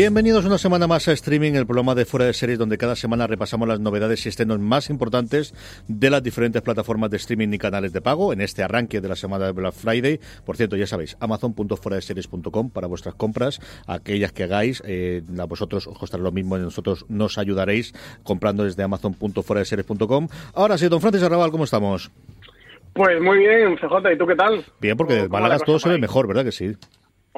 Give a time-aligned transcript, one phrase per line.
[0.00, 3.26] Bienvenidos una semana más a Streaming, el programa de Fuera de Series, donde cada semana
[3.26, 5.52] repasamos las novedades y estrenos más importantes
[5.88, 9.16] de las diferentes plataformas de streaming y canales de pago en este arranque de la
[9.16, 10.20] semana de Black Friday.
[10.46, 15.98] Por cierto, ya sabéis, amazon.fueradeseries.com para vuestras compras, aquellas que hagáis, eh, a vosotros os
[15.98, 20.28] costará lo mismo y nosotros nos ayudaréis comprando desde amazon.fueradeseries.com.
[20.54, 22.12] Ahora sí, don Francis Arrabal, ¿cómo estamos?
[22.92, 24.64] Pues muy bien, CJ, ¿y tú qué tal?
[24.80, 26.76] Bien, porque de Málaga todo se ve mejor, ¿verdad que sí?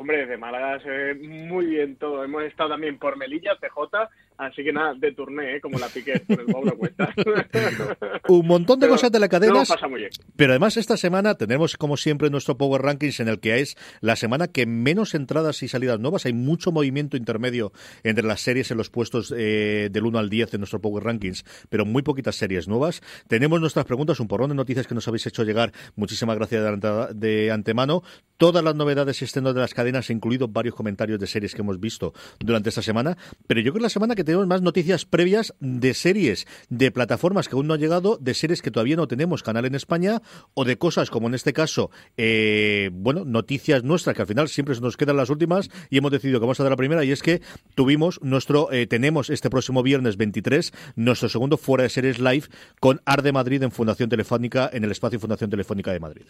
[0.00, 2.24] Hombre, de Málaga se ve muy bien todo.
[2.24, 4.08] Hemos estado también por Melilla, CJ,
[4.40, 5.60] así que nada, de turné, ¿eh?
[5.60, 6.46] como la piqué con el.
[8.28, 9.52] Un montón de Pero cosas de la cadena.
[9.52, 10.10] todo pasa muy bien.
[10.36, 14.16] Pero además esta semana tenemos como siempre nuestro Power Rankings en el que es la
[14.16, 16.26] semana que menos entradas y salidas nuevas.
[16.26, 20.50] Hay mucho movimiento intermedio entre las series en los puestos eh, del 1 al 10
[20.52, 23.02] de nuestro Power Rankings, pero muy poquitas series nuevas.
[23.28, 25.72] Tenemos nuestras preguntas, un porrón de noticias que nos habéis hecho llegar.
[25.96, 28.02] Muchísimas gracias de, de antemano.
[28.36, 32.14] Todas las novedades estrenos de las cadenas, incluidos varios comentarios de series que hemos visto
[32.38, 33.16] durante esta semana.
[33.46, 37.48] Pero yo creo que la semana que tenemos más noticias previas de series, de plataformas
[37.48, 40.20] que aún no han llegado, de series que todavía no tenemos canal en España,
[40.54, 44.78] o de cosas como en este caso, eh, bueno, noticias nuestras que al final siempre
[44.80, 47.22] nos quedan las últimas y hemos decidido que vamos a dar la primera y es
[47.24, 47.40] que
[47.74, 52.46] tuvimos nuestro, eh, tenemos este próximo viernes 23 nuestro segundo fuera de series live
[52.78, 56.22] con Arde Madrid en Fundación Telefónica, en el espacio Fundación Telefónica de Madrid.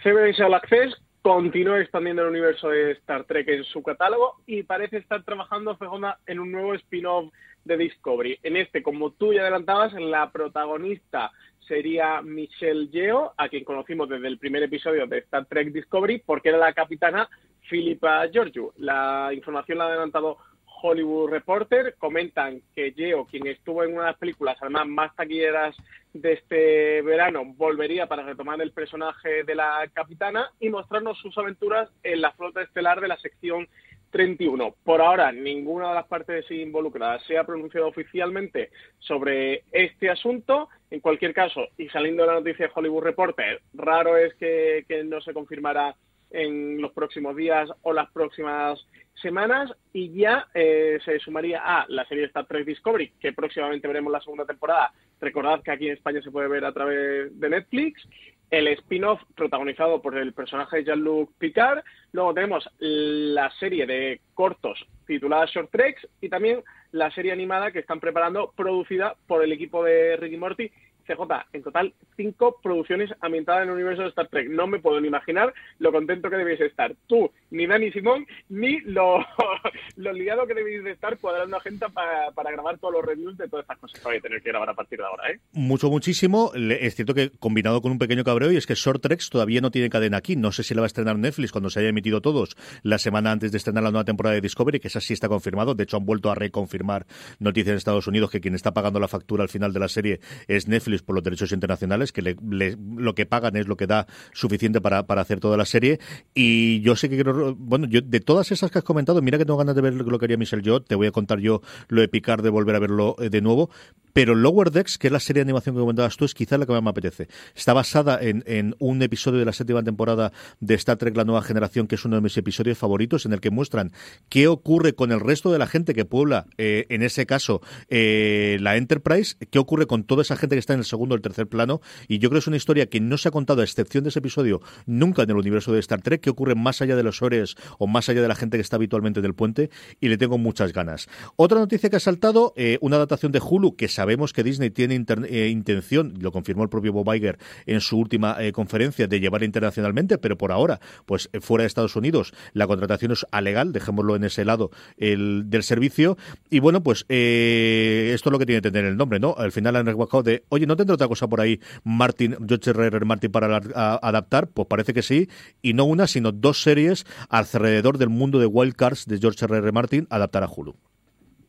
[0.03, 4.97] CBS All Access continúa expandiendo el universo de Star Trek en su catálogo y parece
[4.97, 7.31] estar trabajando Fejona en un nuevo spin-off
[7.63, 8.39] de Discovery.
[8.43, 11.31] En este, como tú ya adelantabas, la protagonista
[11.67, 16.49] sería Michelle Yeoh, a quien conocimos desde el primer episodio de Star Trek Discovery, porque
[16.49, 17.29] era la capitana
[17.69, 18.73] Philippa Georgiou.
[18.77, 20.37] La información la ha adelantado
[20.83, 21.95] Hollywood Reporter.
[21.97, 25.75] Comentan que Yeoh, quien estuvo en una de las películas, además más taquilleras
[26.13, 31.89] de este verano, volvería para retomar el personaje de la capitana y mostrarnos sus aventuras
[32.03, 33.67] en la flota estelar de la sección
[34.11, 34.75] 31.
[34.83, 38.69] Por ahora, ninguna de las partes involucradas se ha pronunciado oficialmente
[38.99, 40.69] sobre este asunto.
[40.91, 45.19] En cualquier caso, y saliendo de la noticia de Hollywood Reporter, raro es que, no
[45.21, 45.95] se confirmará
[46.33, 48.85] en los próximos días o las próximas
[49.21, 54.11] semanas y ya eh, se sumaría a la serie Star Trek Discovery, que próximamente veremos
[54.11, 54.91] la segunda temporada.
[55.21, 58.07] Recordad que aquí en España se puede ver a través de Netflix.
[58.51, 61.83] el spin-off protagonizado por el personaje de Jean-Luc Picard.
[62.11, 67.79] Luego tenemos la serie de cortos titulada Short Treks y también la serie animada que
[67.79, 70.71] están preparando, producida por el equipo de Ricky Morty
[71.05, 71.21] CJ,
[71.53, 74.49] en total cinco producciones ambientadas en el universo de Star Trek.
[74.49, 78.79] No me puedo ni imaginar lo contento que debéis estar tú, ni Dani Simón, ni
[78.81, 79.19] lo,
[79.97, 83.47] lo liado que debéis de estar cuadrando agenda para, para grabar todos los reviews de
[83.47, 85.31] todas estas cosas que vais a tener que grabar a partir de ahora.
[85.31, 85.39] ¿eh?
[85.51, 86.51] Mucho, muchísimo.
[86.55, 89.71] Es cierto que combinado con un pequeño cabreo, y es que Short Treks todavía no
[89.71, 90.35] tiene cadena aquí.
[90.35, 93.31] No sé si la va a estrenar Netflix cuando se haya emitido todos la semana
[93.31, 95.75] antes de estrenar la nueva temporada de Discovery, que esa sí está confirmado.
[95.75, 97.05] De hecho, han vuelto a reconfirmar
[97.39, 100.19] noticias en Estados Unidos que quien está pagando la factura al final de la serie
[100.47, 104.81] es Netflix por los derechos internacionales, que lo que pagan es lo que da suficiente
[104.81, 105.99] para, para hacer toda la serie.
[106.33, 109.45] Y yo sé que quiero, bueno, yo de todas esas que has comentado, mira que
[109.45, 112.01] tengo ganas de ver lo que haría Michelle yo, te voy a contar yo lo
[112.01, 113.69] de picar de volver a verlo eh, de nuevo,
[114.13, 116.65] pero Lower Decks, que es la serie de animación que comentabas tú, es quizás la
[116.65, 117.27] que más me apetece.
[117.55, 121.41] Está basada en, en, un episodio de la séptima temporada de Star Trek La Nueva
[121.41, 123.91] Generación, que es uno de mis episodios favoritos, en el que muestran
[124.29, 128.57] qué ocurre con el resto de la gente que puebla, eh, en ese caso, eh,
[128.61, 131.21] la Enterprise, qué ocurre con toda esa gente que está en el segundo o el
[131.21, 131.81] tercer plano.
[132.07, 134.09] Y yo creo que es una historia que no se ha contado, a excepción de
[134.09, 137.21] ese episodio, nunca en el universo de Star Trek, que ocurre más allá de los
[137.21, 139.69] Ores o más allá de la gente que está habitualmente del puente,
[139.99, 141.07] y le tengo muchas ganas.
[141.35, 145.03] Otra noticia que ha saltado, eh, una adaptación de Hulu, que sabemos que Disney tiene
[145.29, 149.43] eh, intención, lo confirmó el propio Bob Iger en su última eh, conferencia, de llevar
[149.43, 154.23] internacionalmente, pero por ahora, pues fuera de Estados Unidos, la contratación es alegal, dejémoslo en
[154.23, 156.17] ese lado el, del servicio.
[156.49, 159.35] Y bueno, pues esto es lo que tiene que tener el nombre, ¿no?
[159.37, 163.05] Al final han reguajado de, oye, ¿no tendrá otra cosa por ahí Martin, George R.
[163.05, 164.47] Martin para adaptar?
[164.47, 165.29] Pues parece que sí,
[165.61, 169.71] y no una, sino dos series alrededor del mundo de Wild Cards de George R.
[169.71, 170.75] Martin adaptar a Hulu.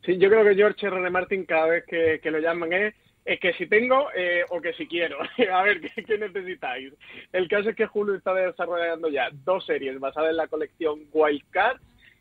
[0.04, 0.96] Sí, yo creo que George R.
[0.96, 1.10] R.
[1.10, 2.94] Martin cada vez que, lo llaman es,
[3.40, 5.18] que si tengo eh, o que si quiero.
[5.52, 6.92] a ver, ¿qué, necesitáis?
[7.32, 11.78] El caso es que Hulu está desarrollando ya dos series basadas en la colección Wildcard,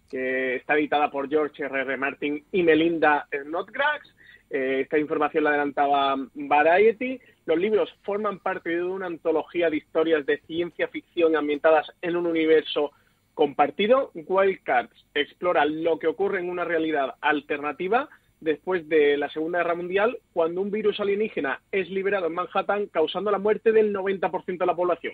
[0.09, 1.81] que está editada por George R.
[1.81, 1.97] R.
[1.97, 4.13] Martin y Melinda Snodgrass.
[4.49, 7.19] Eh, esta información la adelantaba Variety.
[7.45, 12.27] Los libros forman parte de una antología de historias de ciencia ficción ambientadas en un
[12.27, 12.91] universo
[13.33, 18.09] compartido, Wildcards explora lo que ocurre en una realidad alternativa
[18.39, 23.31] después de la Segunda Guerra Mundial, cuando un virus alienígena es liberado en Manhattan, causando
[23.31, 25.13] la muerte del 90% de la población.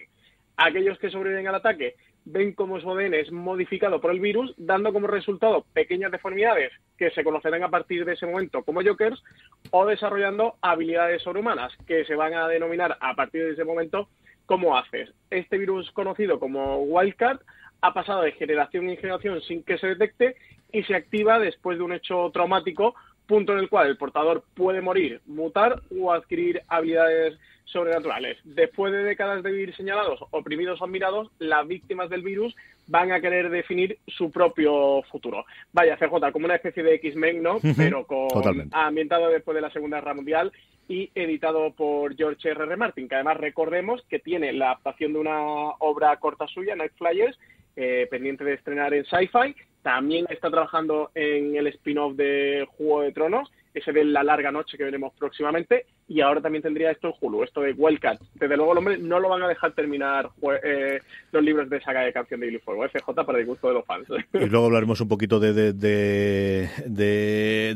[0.62, 1.96] Aquellos que sobreviven al ataque
[2.26, 7.12] ven cómo su ADN es modificado por el virus, dando como resultado pequeñas deformidades que
[7.12, 9.24] se conocerán a partir de ese momento como Jokers,
[9.72, 14.10] o desarrollando habilidades sobrehumanas que se van a denominar a partir de ese momento
[14.46, 15.10] como haces.
[15.30, 17.40] Este virus conocido como Wildcard
[17.80, 20.36] ha pasado de generación en generación sin que se detecte
[20.74, 22.96] y se activa después de un hecho traumático,
[23.30, 28.40] punto en el cual el portador puede morir, mutar o adquirir habilidades sobrenaturales.
[28.44, 32.56] Después de décadas de vivir señalados, oprimidos o admirados, las víctimas del virus
[32.88, 35.46] van a querer definir su propio futuro.
[35.72, 37.60] Vaya, CJ, como una especie de X-Men, ¿no?
[37.78, 38.28] Pero con
[38.72, 40.52] ambientado después de la Segunda Guerra Mundial
[40.88, 42.64] y editado por George R.
[42.64, 42.78] R.
[42.78, 45.40] Martin, que además recordemos que tiene la adaptación de una
[45.78, 47.38] obra corta suya, Night Flyers,
[47.76, 49.56] eh, pendiente de estrenar en Sci-Fi.
[49.82, 54.78] También está trabajando en el spin-off de Juego de Tronos, ese de La Larga Noche
[54.78, 58.20] que veremos próximamente y ahora también tendría esto en Hulu, esto de Wildcat.
[58.34, 60.32] Desde luego, el hombre no lo van a dejar terminar
[60.64, 61.00] eh,
[61.32, 63.86] los libros de saga de canción de Billy Fuego, FJ para el gusto de los
[63.86, 64.08] fans.
[64.34, 66.70] Y luego hablaremos un poquito de, de,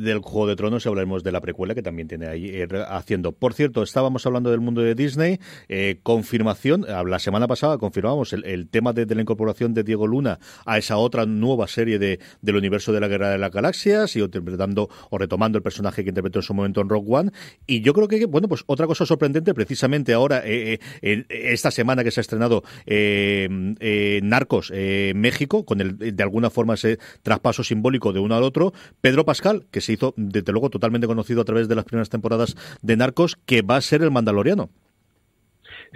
[0.02, 3.34] del Juego de Tronos y hablaremos de la precuela que también tiene ahí eh, haciendo.
[3.34, 8.68] Por cierto, estábamos hablando del mundo de Disney, eh, confirmación, la semana pasada confirmamos el,
[8.70, 12.92] tema de, la incorporación de Diego Luna a esa otra nueva serie de, del universo
[12.92, 16.44] de la Guerra de las Galaxias y interpretando o retomando el personaje que interpretó en
[16.44, 17.32] su momento en Rock One.
[17.68, 22.04] Y yo creo que bueno, pues otra cosa sorprendente, precisamente ahora, eh, eh, esta semana
[22.04, 24.72] que se ha estrenado eh, Narcos
[25.16, 29.66] México, con el, de alguna forma ese traspaso simbólico de uno al otro, Pedro Pascal,
[29.72, 33.38] que se hizo, desde luego, totalmente conocido a través de las primeras temporadas de Narcos,
[33.46, 34.70] que va a ser el mandaloriano.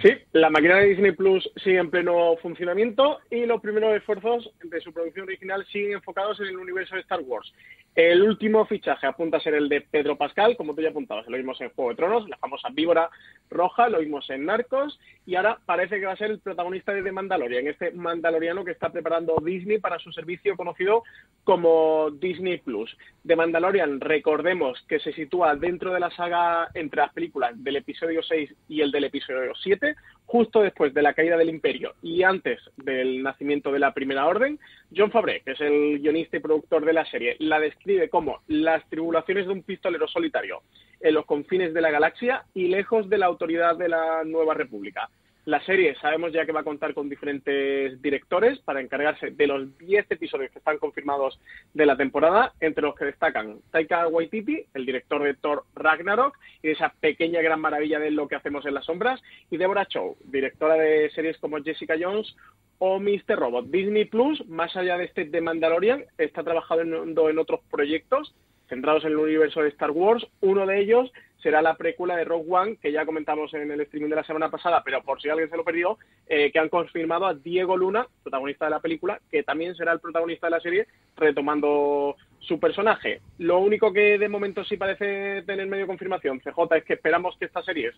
[0.00, 4.80] Sí, la máquina de Disney Plus sigue en pleno funcionamiento y los primeros esfuerzos de
[4.80, 7.52] su producción original siguen enfocados en el universo de Star Wars.
[7.96, 11.36] El último fichaje apunta a ser el de Pedro Pascal, como tú ya apuntabas, lo
[11.36, 13.10] vimos en Juego de Tronos, la famosa víbora
[13.50, 17.02] roja, lo vimos en Narcos, y ahora parece que va a ser el protagonista de
[17.02, 21.02] The Mandalorian, este mandaloriano que está preparando Disney para su servicio conocido
[21.42, 22.96] como Disney Plus.
[23.26, 28.22] The Mandalorian, recordemos que se sitúa dentro de la saga entre las películas del episodio
[28.22, 29.87] 6 y el del episodio 7,
[30.28, 34.58] justo después de la caída del Imperio y antes del nacimiento de la Primera Orden.
[34.94, 38.86] John Fabre, que es el guionista y productor de la serie, la describe como las
[38.90, 40.62] tribulaciones de un pistolero solitario
[41.00, 45.08] en los confines de la galaxia y lejos de la autoridad de la Nueva República.
[45.48, 49.78] La serie sabemos ya que va a contar con diferentes directores para encargarse de los
[49.78, 51.40] 10 episodios que están confirmados
[51.72, 56.66] de la temporada, entre los que destacan Taika Waititi, el director de Thor Ragnarok, y
[56.66, 60.18] de esa pequeña gran maravilla de lo que hacemos en las sombras, y Deborah Chow,
[60.24, 62.36] directora de series como Jessica Jones
[62.76, 63.38] o Mr.
[63.38, 63.68] Robot.
[63.68, 68.34] Disney Plus, más allá de este de Mandalorian, está trabajando en otros proyectos
[68.68, 70.26] centrados en el universo de Star Wars.
[70.42, 71.10] Uno de ellos
[71.42, 74.50] será la precuela de Rogue One, que ya comentamos en el streaming de la semana
[74.50, 78.06] pasada, pero por si alguien se lo perdió, eh, que han confirmado a Diego Luna,
[78.22, 83.20] protagonista de la película, que también será el protagonista de la serie, retomando su personaje.
[83.38, 87.44] Lo único que de momento sí parece tener medio confirmación, CJ, es que esperamos que
[87.44, 87.94] estas series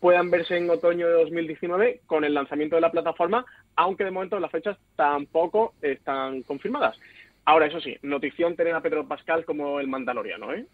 [0.00, 3.44] puedan verse en otoño de 2019 con el lanzamiento de la plataforma,
[3.76, 6.98] aunque de momento las fechas tampoco están confirmadas.
[7.44, 10.66] Ahora, eso sí, notición tener a Pedro Pascal como el mandaloriano, ¿eh?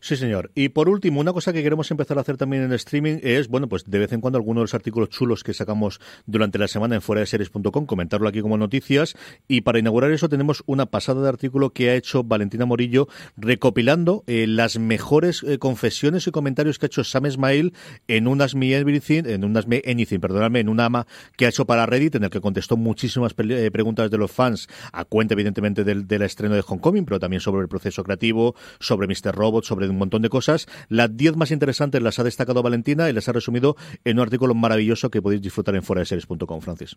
[0.00, 0.50] Sí, señor.
[0.54, 3.68] Y por último, una cosa que queremos empezar a hacer también en streaming es, bueno,
[3.68, 6.94] pues de vez en cuando algunos de los artículos chulos que sacamos durante la semana
[6.94, 9.16] en fuera de series.com, comentarlo aquí como noticias.
[9.48, 14.22] Y para inaugurar eso tenemos una pasada de artículo que ha hecho Valentina Morillo recopilando
[14.26, 17.72] eh, las mejores eh, confesiones y comentarios que ha hecho Sam Ismail
[18.06, 21.66] en un Me Everything, en un Me Anything, perdonadme, en un ama que ha hecho
[21.66, 25.82] para Reddit, en el que contestó muchísimas eh, preguntas de los fans a cuenta, evidentemente,
[25.82, 29.34] del, del estreno de Homecoming, pero también sobre el proceso creativo, sobre Mr.
[29.34, 30.66] Robot, sobre un montón de cosas.
[30.88, 34.54] Las 10 más interesantes las ha destacado Valentina y las ha resumido en un artículo
[34.54, 36.96] maravilloso que podéis disfrutar en foradeseries.com, Francis.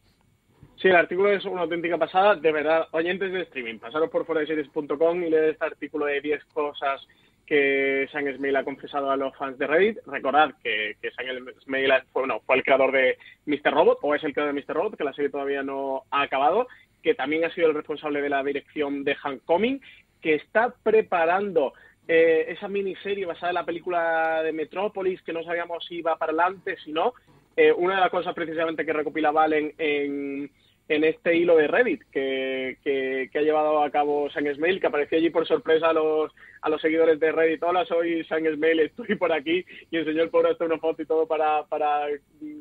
[0.82, 2.36] Sí, el artículo es una auténtica pasada.
[2.36, 7.08] De verdad, oyentes de streaming, pasaros por foradeseries.com y leed este artículo de 10 cosas
[7.46, 9.98] que Sam Smail ha confesado a los fans de Reddit.
[10.08, 11.26] Recordad que, que Sam
[11.64, 13.74] Smail fue, fue el creador de Mr.
[13.74, 14.74] Robot, o es el creador de Mr.
[14.74, 16.68] Robot, que la serie todavía no ha acabado,
[17.02, 19.82] que también ha sido el responsable de la dirección de Homecoming,
[20.22, 21.74] que está preparando
[22.08, 26.32] eh, esa miniserie basada en la película de Metrópolis, que no sabíamos si iba para
[26.32, 27.14] adelante, si no.
[27.56, 30.52] Eh, una de las cosas precisamente que recopila Valen en,
[30.88, 35.18] en este hilo de Reddit que, que, ha llevado a cabo San Smail, que apareció
[35.18, 37.64] allí por sorpresa a los, a los seguidores de Reddit.
[37.64, 41.28] Hola, soy San estoy por aquí y enseñó el pobre hasta una foto y todo
[41.28, 42.08] para, para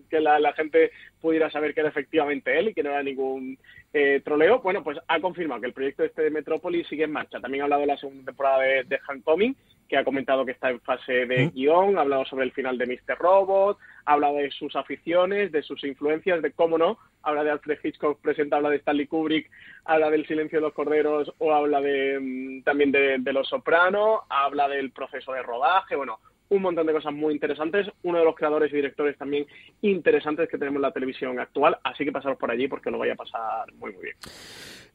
[0.09, 3.59] que la, la, gente pudiera saber que era efectivamente él y que no era ningún
[3.93, 4.61] eh, troleo.
[4.61, 7.41] Bueno, pues ha confirmado que el proyecto este de Metrópolis sigue en marcha.
[7.41, 9.57] También ha hablado de la segunda temporada de, de Homecoming
[9.91, 12.87] que ha comentado que está en fase de guion, ha hablado sobre el final de
[12.87, 13.19] Mr.
[13.19, 17.79] Robot, ha hablado de sus aficiones, de sus influencias, de cómo no, habla de Alfred
[17.83, 19.51] Hitchcock, presenta, habla de Stanley Kubrick,
[19.85, 24.23] habla del silencio de los corderos o habla de mm, también de, de Los Soprano,
[24.29, 26.19] habla del proceso de rodaje, bueno,
[26.51, 29.47] un montón de cosas muy interesantes, uno de los creadores y directores también
[29.83, 33.13] interesantes que tenemos en la televisión actual, así que pasaros por allí porque lo vaya
[33.13, 34.17] a pasar muy muy bien.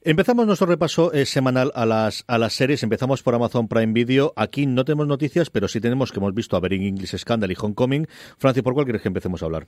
[0.07, 2.83] Empezamos nuestro repaso eh, semanal a las, a las series.
[2.83, 4.33] Empezamos por Amazon Prime Video.
[4.35, 7.51] Aquí no tenemos noticias, pero sí tenemos que hemos visto a ver en English Scandal
[7.51, 8.07] y Homecoming.
[8.38, 9.67] Francis, ¿por cuál quieres que empecemos a hablar?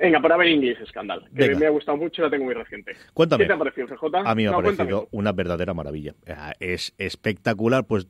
[0.00, 2.92] Venga, para ver English Scandal, que me ha gustado mucho y la tengo muy reciente.
[3.14, 3.44] Cuéntame.
[3.44, 4.16] ¿Qué te ha parecido, CJ?
[4.24, 6.14] A mí me ha parecido una verdadera maravilla.
[6.60, 8.08] Es espectacular, pues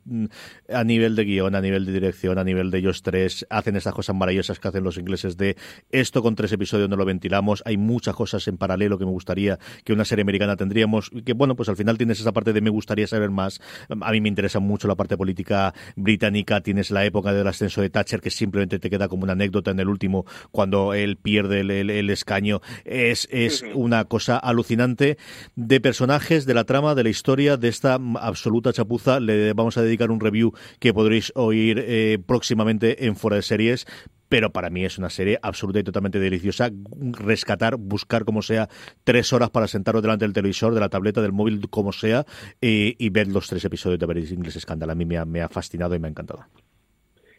[0.69, 3.95] a nivel de guion, a nivel de dirección, a nivel de ellos tres, hacen esas
[3.95, 5.57] cosas maravillosas que hacen los ingleses de
[5.91, 7.63] esto con tres episodios no lo ventilamos.
[7.67, 11.11] Hay muchas cosas en paralelo que me gustaría que una serie americana tendríamos.
[11.25, 13.61] Que bueno, pues al final tienes esa parte de me gustaría saber más.
[14.01, 16.61] A mí me interesa mucho la parte política británica.
[16.61, 19.81] Tienes la época del ascenso de Thatcher que simplemente te queda como una anécdota en
[19.81, 22.61] el último cuando él pierde el el, escaño.
[22.85, 25.19] Es, es una cosa alucinante
[25.55, 29.21] de personajes, de la trama, de la historia, de esta absoluta chapuza.
[29.21, 33.87] Le vamos a dedicar un review que podréis oír eh, próximamente en Fuera de Series,
[34.29, 36.71] pero para mí es una serie absoluta y totalmente deliciosa.
[37.01, 38.69] Rescatar, buscar como sea,
[39.05, 42.27] tres horas para sentaros delante del televisor, de la tableta, del móvil, como sea,
[42.61, 44.91] y, ver los tres episodios de Very English Scandal.
[44.91, 46.45] A mí me ha, me ha fascinado y me ha encantado.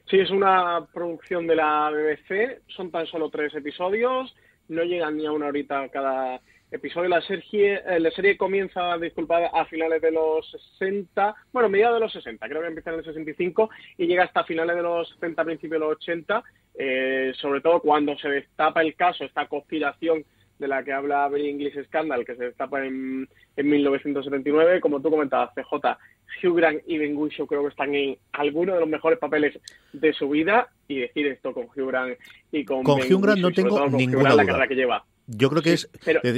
[0.10, 4.34] Sí, es una producción de la BBC, son tan solo tres episodios
[4.70, 7.10] no llegan ni a una horita cada episodio.
[7.10, 12.02] La serie, eh, la serie comienza, disculpad, a finales de los 60, bueno, mediados de
[12.02, 15.46] los 60, creo que empieza en el 65 y llega hasta finales de los 70,
[15.46, 16.44] principios de los 80,
[16.76, 20.26] eh, sobre todo cuando se destapa el caso, esta conspiración
[20.60, 25.10] de la que habla Very English Scandal, que se destapa en, en 1979, como tú
[25.12, 25.98] comentabas, CJ,
[26.44, 29.60] Hugh Grant y Ben Whishaw creo que están en algunos de los mejores papeles
[29.94, 32.18] de su vida y decir esto con Hugh Grant
[32.52, 34.58] y con Con Hugh Grant no tengo ninguna duda.
[34.58, 35.04] La que lleva.
[35.30, 35.90] Yo creo que es.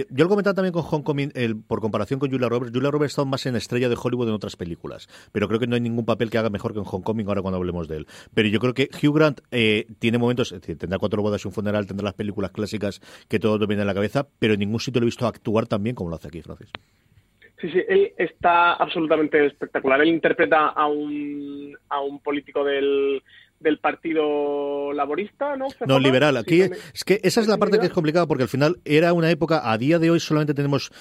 [0.09, 2.73] yo lo comentaba también con Homecoming, el, por comparación con Julia Roberts.
[2.73, 5.07] Julia Roberts está más en estrella de Hollywood en otras películas.
[5.31, 7.57] Pero creo que no hay ningún papel que haga mejor que en Homecoming ahora cuando
[7.57, 8.07] hablemos de él.
[8.33, 10.51] Pero yo creo que Hugh Grant eh, tiene momentos.
[10.51, 13.67] Es decir, tendrá cuatro bodas y un funeral, tendrá las películas clásicas que todo te
[13.67, 14.27] viene en la cabeza.
[14.39, 16.71] Pero en ningún sitio lo he visto actuar tan bien como lo hace aquí, Francis.
[17.61, 20.01] Sí, sí, él está absolutamente espectacular.
[20.01, 23.21] Él interpreta a un, a un político del,
[23.59, 25.67] del Partido Laborista, ¿no?
[25.85, 26.37] No, liberal.
[26.37, 29.29] Aquí es que esa es la parte que es complicada porque al final era una
[29.29, 30.91] época, a día de hoy solamente tenemos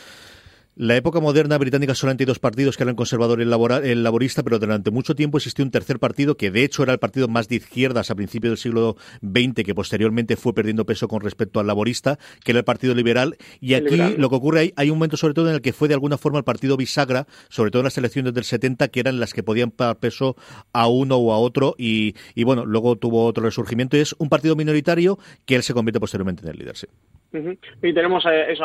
[0.79, 4.61] la época moderna británica solamente hay dos partidos que eran conservador y el, laborista, pero
[4.61, 7.57] durante mucho tiempo existió un tercer partido que de hecho era el partido más de
[7.57, 12.17] izquierdas a principios del siglo XX, que posteriormente fue perdiendo peso con respecto al laborista,
[12.45, 13.37] que era el Partido Liberal.
[13.61, 15.89] Y aquí lo que ocurre ahí, hay un momento sobre todo en el que fue
[15.89, 19.19] de alguna forma el partido bisagra, sobre todo en las elecciones del 70, que eran
[19.19, 20.37] las que podían dar peso
[20.73, 21.75] a uno o a otro.
[21.77, 25.75] Y, y bueno, luego tuvo otro resurgimiento y es un partido minoritario que él se
[25.75, 26.77] convierte posteriormente en el líder.
[26.77, 26.87] Sí.
[27.83, 28.65] Y tenemos eh, eso.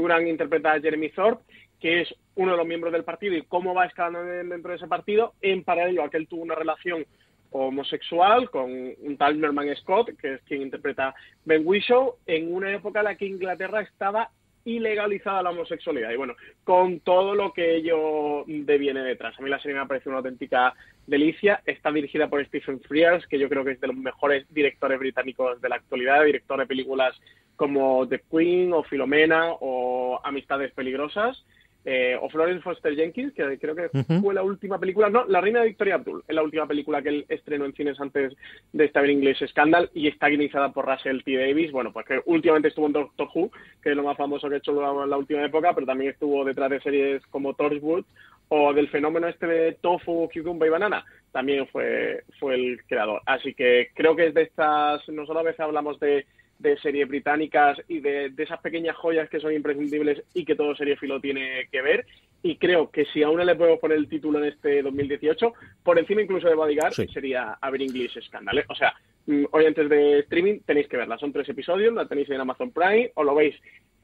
[0.00, 1.44] Gran interpreta a Jeremy Thorpe,
[1.78, 4.86] que es uno de los miembros del partido y cómo va escalando dentro de ese
[4.86, 5.34] partido.
[5.42, 7.04] En paralelo a que él tuvo una relación
[7.50, 13.00] homosexual con un tal Norman Scott, que es quien interpreta Ben Whishaw, en una época
[13.00, 14.30] en la que Inglaterra estaba
[14.64, 16.10] ilegalizada la homosexualidad.
[16.12, 19.38] Y bueno, con todo lo que ello deviene detrás.
[19.38, 20.72] A mí la serie me parece una auténtica
[21.06, 21.60] delicia.
[21.66, 25.60] Está dirigida por Stephen Frears, que yo creo que es de los mejores directores británicos
[25.60, 27.14] de la actualidad, director de películas
[27.62, 31.44] como The Queen o Filomena o Amistades Peligrosas.
[31.84, 33.88] Eh, o Florence Foster Jenkins, que creo que
[34.20, 37.08] fue la última película, no, La Reina de Victoria Abdul, es la última película que
[37.08, 38.36] él estrenó en cines antes
[38.72, 41.36] de estar en inglés Scandal y está guionizada por Russell T.
[41.36, 43.50] Davis, bueno, pues que últimamente estuvo en Doctor Who,
[43.82, 46.44] que es lo más famoso que ha hecho en la última época, pero también estuvo
[46.44, 48.04] detrás de series como Torchwood
[48.48, 53.22] o del fenómeno este de Tofu, Cucumber y Banana, también fue, fue el creador.
[53.26, 56.26] Así que creo que es de estas, no solo a veces hablamos de
[56.62, 61.20] de series británicas y de, esas pequeñas joyas que son imprescindibles y que todo filo
[61.20, 62.06] tiene que ver.
[62.42, 65.98] Y creo que si a una le podemos poner el título en este 2018, por
[65.98, 68.58] encima incluso de Bodyguard, sería ver English Scandal.
[68.58, 68.64] ¿eh?
[68.68, 68.94] O sea,
[69.26, 71.18] mm, hoy antes de streaming tenéis que verla.
[71.18, 73.54] Son tres episodios, la tenéis en Amazon Prime, o lo veis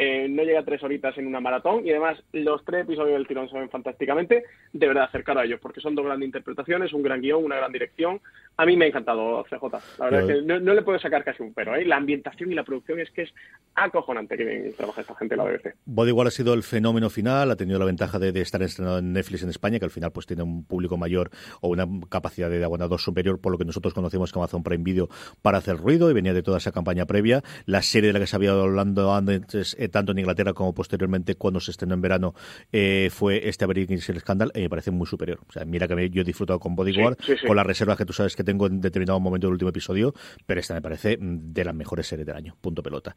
[0.01, 3.27] eh, no llega a tres horitas en una maratón y además los tres episodios del
[3.27, 7.03] tirón se ven fantásticamente, de verdad acercar a ellos, porque son dos grandes interpretaciones, un
[7.03, 8.21] gran guion, una gran dirección.
[8.61, 9.63] A mí me ha encantado CJ,
[9.99, 11.85] la verdad es que no, le puedo sacar casi un pero, ¿eh?
[11.85, 13.33] la ambientación y la producción es que es
[13.77, 15.77] acojonante que bien trabaja esta gente en la BBC.
[15.85, 19.45] Bodyguard ha sido el fenómeno final, ha tenido la ventaja de, estar estrenado en Netflix
[19.45, 22.99] en España, que al final pues tiene un público mayor o una capacidad de abonado
[22.99, 25.09] superior por lo que nosotros conocemos como Amazon Prime Video
[25.41, 27.45] para hacer ruido y venía de toda esa campaña previa.
[27.65, 31.61] La serie de la que se había hablando antes tanto en Inglaterra como posteriormente cuando
[31.61, 32.35] se estrenó en verano
[32.73, 35.39] eh, fue este American Scandal y me parece muy superior.
[35.49, 37.17] O sea, mira que yo he disfrutado con Bodyguard,
[37.47, 40.15] con las reservas que tú sabes que tengo en determinado momento del último episodio,
[40.47, 42.57] pero esta me parece de las mejores series del año.
[42.59, 43.15] Punto pelota.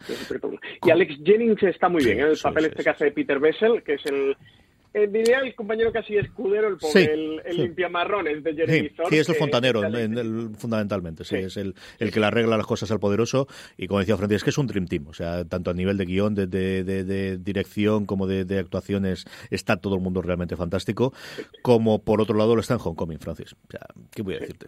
[0.85, 2.31] Y Alex Jennings está muy bien, ¿eh?
[2.31, 4.35] el papel este que hace de Peter Bessel, que es el
[4.93, 9.17] eh, diría el compañero casi escudero, el pobre, el, el limpiamarrones de Jeremy sí, sí,
[9.19, 9.81] es el fontanero,
[10.57, 11.23] fundamentalmente.
[11.23, 13.47] Sí, es el, el que le arregla las cosas al poderoso.
[13.77, 15.07] Y como decía Francis, es que es un Dream Team.
[15.07, 19.77] O sea, tanto a nivel de guion, de, de, de, dirección, como de, actuaciones, está
[19.77, 21.13] todo el mundo realmente fantástico.
[21.61, 23.53] Como por otro lado lo está en Homecoming, Francis.
[23.53, 24.67] O sea, ¿qué voy a decirte?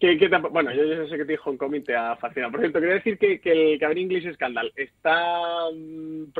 [0.00, 0.16] Que,
[0.50, 2.52] bueno, yo, yo sé que te Hong Kong te ha fascinado.
[2.52, 6.32] Por cierto, quiero decir que, que el Caber English Scandal está mm,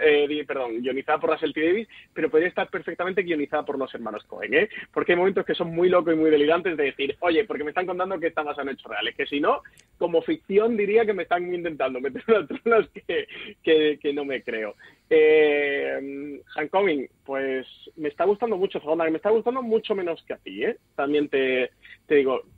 [0.00, 1.66] eh, perdón, guionizada por Russell T.
[1.66, 4.68] Davis, pero podría estar perfectamente guionizada por los hermanos Cohen, ¿eh?
[4.92, 7.70] Porque hay momentos que son muy locos y muy delirantes de decir, oye, porque me
[7.70, 9.62] están contando que está basado en hechos reales, que si no,
[9.98, 12.88] como ficción diría que me están intentando meter unas tronos
[13.64, 14.76] que, que, no me creo.
[15.10, 20.62] Eh, Homecoming, pues me está gustando mucho, me está gustando mucho menos que a ti,
[20.62, 20.76] ¿eh?
[20.94, 21.70] También te,
[22.06, 22.44] te digo,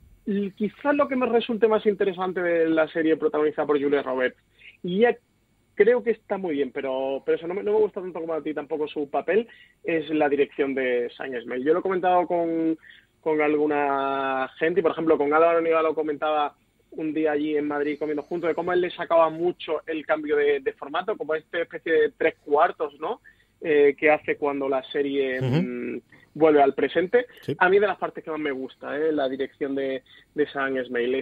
[0.55, 4.37] quizás lo que me resulte más interesante de la serie protagonizada por Julia Roberts,
[4.83, 5.15] y ya
[5.75, 8.33] creo que está muy bien, pero, pero eso no me, no me gusta tanto como
[8.33, 9.47] a ti tampoco su papel,
[9.83, 11.63] es la dirección de Sainz Smith.
[11.63, 12.77] Yo lo he comentado con,
[13.21, 16.55] con alguna gente, y por ejemplo con Álvaro Niva lo comentaba
[16.91, 20.35] un día allí en Madrid comiendo juntos, de cómo él le sacaba mucho el cambio
[20.35, 23.21] de, formato, como esta especie de tres cuartos, ¿no?
[23.61, 25.39] Eh, que hace cuando la serie
[26.33, 27.25] vuelve al presente.
[27.57, 29.11] A mí de las partes que más me gusta, ¿eh?
[29.11, 31.15] la dirección de, de Sam Esmail,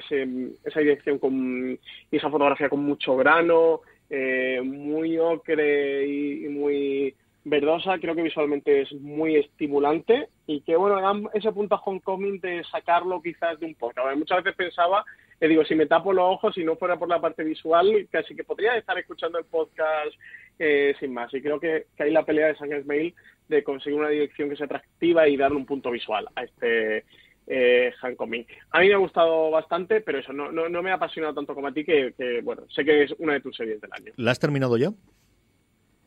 [0.64, 1.80] esa dirección con
[2.12, 8.82] y esa fotografía con mucho grano, eh, muy ocre y, muy verdosa, creo que visualmente
[8.82, 13.76] es muy estimulante y que bueno, ese punto a Homecoming de sacarlo quizás de un
[13.76, 14.02] poco.
[14.16, 15.06] Muchas veces pensaba,
[15.40, 18.36] le digo, si me tapo los ojos, si no fuera por la parte visual, casi
[18.36, 20.14] que podría estar escuchando el podcast
[20.60, 21.34] eh, sin más.
[21.34, 23.16] Y creo que, que hay la pelea de San Mail
[23.50, 27.04] de conseguir una dirección que sea atractiva y darle un punto visual a este
[27.48, 31.56] eh, A mí me ha gustado bastante, pero eso no, no, me ha apasionado tanto
[31.56, 34.14] como a ti, que, que, bueno, sé que es una de tus series del año.
[34.18, 34.92] ¿La has terminado ya?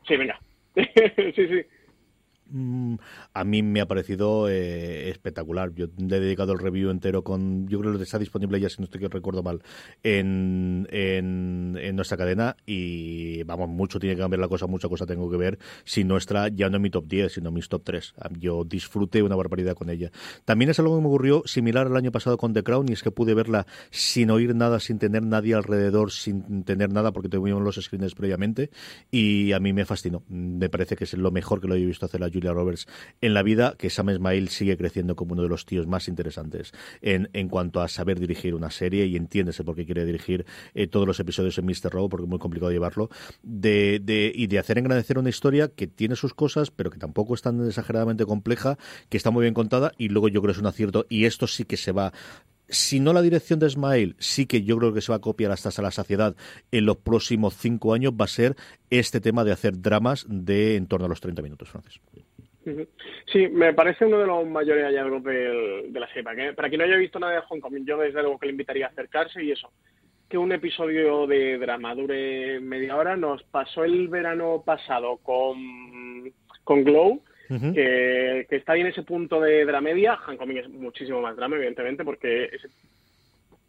[0.06, 0.38] Sí, venga.
[0.74, 1.64] sí, sí.
[2.52, 2.96] Mm,
[3.32, 5.72] a mí me ha parecido eh, espectacular.
[5.74, 8.76] Yo le he dedicado el review entero con, yo creo que está disponible ya, si
[8.78, 9.62] no estoy recuerdo mal,
[10.02, 15.30] en, en, nuestra cadena y vamos, mucho tiene que cambiar la cosa, mucha cosa tengo
[15.30, 18.14] que ver si nuestra ya no es mi top 10, sino mis top 3.
[18.38, 20.10] Yo disfruté una barbaridad con ella.
[20.44, 23.02] También es algo que me ocurrió similar al año pasado con The Crown y es
[23.02, 27.62] que pude verla sin oír nada, sin tener nadie alrededor, sin tener nada porque tuvimos
[27.62, 28.70] los screens previamente
[29.10, 30.22] y a mí me fascinó.
[30.28, 32.86] Me parece que es lo mejor que lo he visto hacer la Julia Roberts
[33.20, 36.72] en la vida, que Sam Esmail sigue creciendo como uno de los tíos más interesantes
[37.00, 40.88] en, en cuanto a saber dirigir una serie y entiéndese por qué quiere dirigir eh,
[40.88, 41.90] todos los episodios en Mr.
[41.90, 43.10] Row, porque es muy complicado llevarlo,
[43.42, 47.34] de, de, y de hacer engrandecer una historia que tiene sus cosas, pero que tampoco
[47.34, 48.78] es tan exageradamente compleja,
[49.08, 51.46] que está muy bien contada y luego yo creo que es un acierto y esto
[51.46, 52.12] sí que se va
[52.72, 55.52] si no la dirección de Ismael, sí que yo creo que se va a copiar
[55.52, 56.34] hasta la saciedad
[56.70, 58.56] en los próximos cinco años, va a ser
[58.90, 62.00] este tema de hacer dramas de en torno a los 30 minutos, Francis.
[63.32, 66.22] Sí, me parece uno de los mayores hallazgos de, de la serie.
[66.22, 68.46] Para, que, para quien no haya visto nada de Hong Kong, yo desde luego que
[68.46, 69.70] le invitaría a acercarse y eso.
[70.28, 73.16] Que un episodio de drama dure media hora.
[73.16, 76.32] Nos pasó el verano pasado con,
[76.64, 80.18] con Glow, que, que, está ahí en ese punto de dramedia.
[80.24, 82.68] Kong es muchísimo más drama, evidentemente, porque ese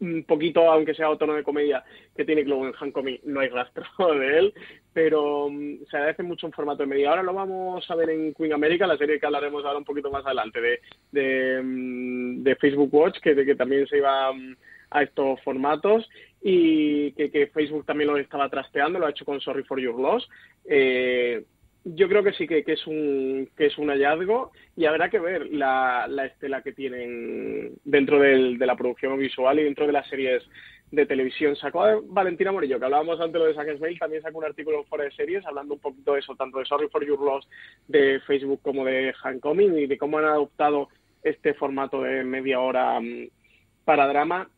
[0.00, 1.84] un poquito, aunque sea tono de comedia
[2.16, 3.84] que tiene Globo en Hancock, no hay rastro
[4.18, 4.54] de él,
[4.92, 7.10] pero um, se agradece mucho un formato de media.
[7.10, 10.10] Ahora lo vamos a ver en Queen America, la serie que hablaremos ahora un poquito
[10.10, 10.80] más adelante, de,
[11.12, 14.56] de, mm, Facebook Watch, que, que también se iba mm,
[14.90, 16.08] a estos formatos
[16.42, 19.98] y que, que, Facebook también lo estaba trasteando, lo ha hecho con Sorry for Your
[19.98, 20.28] Loss.
[20.66, 21.42] Eh,
[21.84, 25.52] yo creo que sí que, es un que es un hallazgo y habrá que ver
[25.52, 30.08] la, la estela que tienen dentro del, de la producción visual y dentro de las
[30.08, 30.42] series
[30.90, 31.56] de televisión.
[31.56, 35.04] Sacó Valentina Morillo, que hablábamos antes lo de Zack Mail, también sacó un artículo Fora
[35.04, 37.48] de Series hablando un poquito de eso, tanto de Sorry for Your Loss
[37.88, 40.88] de Facebook como de Hancoming y de cómo han adoptado
[41.22, 43.28] este formato de media hora mm,
[43.84, 44.48] para drama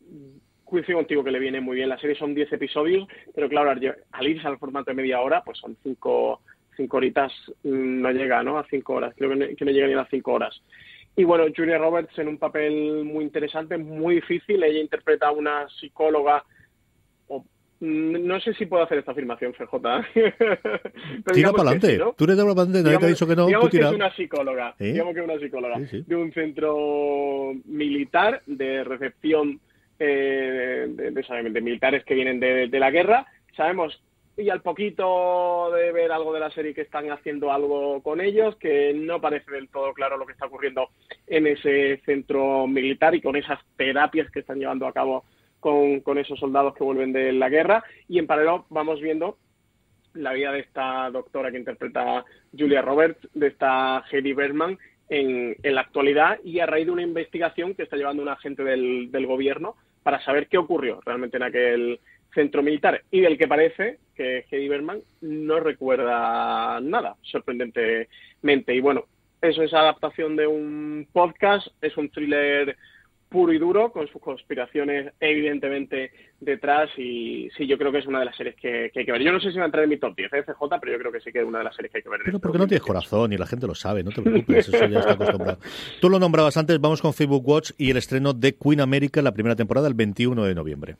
[0.64, 1.88] coincido contigo que le viene muy bien.
[1.88, 5.58] La serie son 10 episodios, pero claro, al irse al formato de media hora, pues
[5.58, 6.40] son 5 cinco
[6.90, 8.58] horitas mm, no llega, ¿no?
[8.58, 10.60] A cinco horas, creo que no, que no llega ni a las cinco horas.
[11.16, 14.62] Y bueno, Julia Roberts en un papel muy interesante, muy difícil.
[14.62, 16.44] Ella interpreta a una psicóloga.
[17.80, 19.76] Mm, no sé si puedo hacer esta afirmación, FJ.
[21.32, 21.98] tira para adelante.
[22.16, 23.46] Tú eres de para adelante, nadie te ha dicho que no.
[23.46, 24.74] Digamos que es una psicóloga.
[24.78, 29.58] Digamos que es una psicóloga de un centro militar de recepción
[29.98, 33.26] eh, de, de, militares que vienen de, de la guerra.
[33.56, 34.02] Sabemos
[34.36, 38.54] y al poquito de ver algo de la serie que están haciendo algo con ellos,
[38.56, 40.90] que no parece del todo claro lo que está ocurriendo
[41.26, 45.24] en ese centro militar y con esas terapias que están llevando a cabo
[45.58, 47.82] con, con esos soldados que vuelven de la guerra.
[48.08, 49.38] Y en paralelo vamos viendo
[50.12, 52.24] la vida de esta doctora que interpreta
[52.56, 57.02] Julia Roberts, de esta Heidi Berman, en, en, la actualidad y a raíz de una
[57.02, 61.42] investigación que está llevando un agente del, del gobierno para saber qué ocurrió realmente en
[61.42, 62.00] aquel
[62.36, 68.74] centro militar y del que parece que Hedy Berman no recuerda nada, sorprendentemente.
[68.74, 69.06] Y bueno,
[69.40, 72.76] eso es adaptación de un podcast, es un thriller
[73.28, 78.20] puro y duro, con sus conspiraciones evidentemente detrás y sí, yo creo que es una
[78.20, 79.22] de las series que, hay que ver.
[79.22, 80.98] Yo no sé si va a entrar en mi top 10 FJ, ¿eh, pero yo
[80.98, 82.20] creo que sí que es una de las series que hay que ver.
[82.24, 85.00] Pero porque no tienes corazón y la gente lo sabe, no te preocupes, eso ya
[85.00, 85.58] está acostumbrado.
[86.00, 89.32] Tú lo nombrabas antes, vamos con Facebook Watch y el estreno de Queen America, la
[89.32, 90.96] primera temporada, el 21 de noviembre.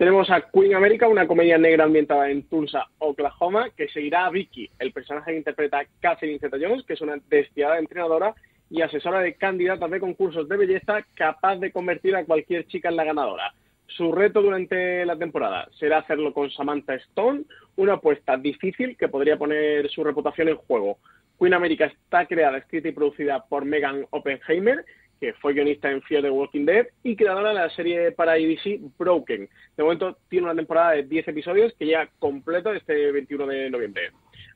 [0.00, 4.70] Tenemos a Queen America, una comedia negra ambientada en Tulsa, Oklahoma, que seguirá a Vicky,
[4.78, 8.34] el personaje que interpreta Catherine Zeta-Jones, que es una despiadada entrenadora
[8.70, 12.96] y asesora de candidatas de concursos de belleza capaz de convertir a cualquier chica en
[12.96, 13.52] la ganadora.
[13.88, 17.42] Su reto durante la temporada será hacerlo con Samantha Stone,
[17.76, 20.96] una apuesta difícil que podría poner su reputación en juego.
[21.38, 24.82] Queen America está creada, escrita y producida por Megan Oppenheimer
[25.20, 28.80] que fue guionista en Fear the Walking Dead y creadora de la serie para ABC
[28.98, 29.48] Broken.
[29.76, 34.10] De momento tiene una temporada de 10 episodios que ya completo este 21 de noviembre.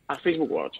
[0.08, 0.78] A Facebook Watch.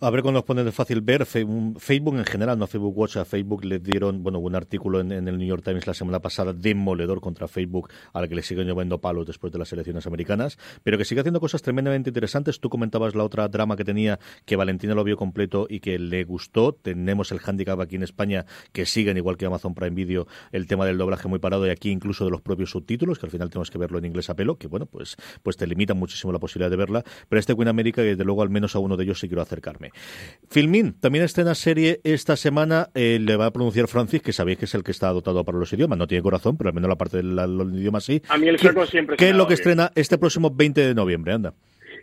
[0.00, 1.26] A ver cuando nos ponen de fácil ver.
[1.26, 5.38] Facebook en general, no Facebook Watch, a Facebook le dieron bueno un artículo en, el
[5.38, 9.26] New York Times la semana pasada demoledor contra Facebook, al que le siguen lloviendo palos
[9.26, 12.60] después de las elecciones americanas, pero que sigue haciendo cosas tremendamente interesantes.
[12.60, 16.24] Tú comentabas la otra drama que tenía, que Valentina lo vio completo y que le
[16.24, 16.72] gustó.
[16.72, 20.86] Tenemos el handicap aquí en España, que siguen, igual que Amazon Prime Video, el tema
[20.86, 23.70] del doblaje muy parado y aquí incluso de los propios subtítulos, que al final tenemos
[23.70, 26.70] que verlo en inglés a pelo, que bueno, pues, pues te limita muchísimo la posibilidad
[26.70, 27.04] de verla.
[27.28, 29.90] Pero este Queen America, desde luego, al menos a uno de ellos sí quiero acercarme.
[30.48, 34.64] Filmin, también estrena serie esta semana, eh, le va a pronunciar Francis, que sabéis que
[34.64, 36.96] es el que está dotado para los idiomas, no tiene corazón, pero al menos la
[36.96, 37.38] parte del
[37.74, 38.22] idioma sí.
[38.28, 41.32] A mí el ¿Qué, siempre ¿Qué es lo que estrena este próximo 20 de noviembre?
[41.32, 41.54] Anda.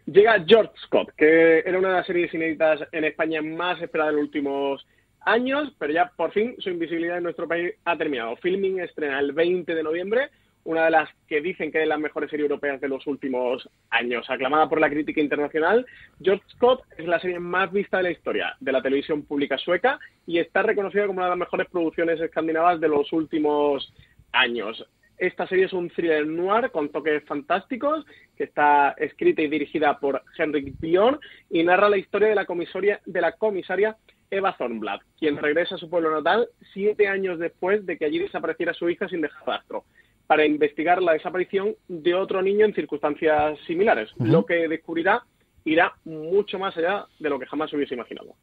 [0.06, 4.18] Llega George Scott, que era una de las series inéditas en España más esperada en
[4.18, 4.86] los últimos
[5.22, 8.36] años, pero ya por fin su invisibilidad en nuestro país ha terminado.
[8.38, 10.30] Filming estrena el 20 de noviembre
[10.66, 14.30] una de las que dicen que es las mejores series europeas de los últimos años.
[14.30, 15.86] Aclamada por la crítica internacional,
[16.22, 20.00] George Scott es la serie más vista de la historia de la televisión pública sueca
[20.26, 23.94] y está reconocida como una de las mejores producciones escandinavas de los últimos
[24.32, 24.86] años.
[25.18, 30.24] Esta serie es un thriller noir con toques fantásticos que está escrita y dirigida por
[30.38, 33.96] Henrik Bjorn y narra la historia de la comisaria, de la comisaria
[34.32, 38.74] Eva Thornblad, quien regresa a su pueblo natal siete años después de que allí desapareciera
[38.74, 39.86] su hija sin dejar rastro
[40.34, 45.22] para investigar la desaparición de otro niño en circunstancias similares, lo que descubrirá
[45.66, 48.36] irá mucho más allá de lo que jamás hubiese imaginado.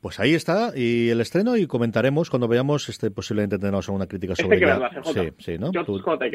[0.00, 4.34] Pues ahí está, y el estreno, y comentaremos cuando veamos, este posiblemente tendremos alguna crítica
[4.34, 4.90] sobre este ella.
[5.04, 5.70] Sí, sí, ¿no?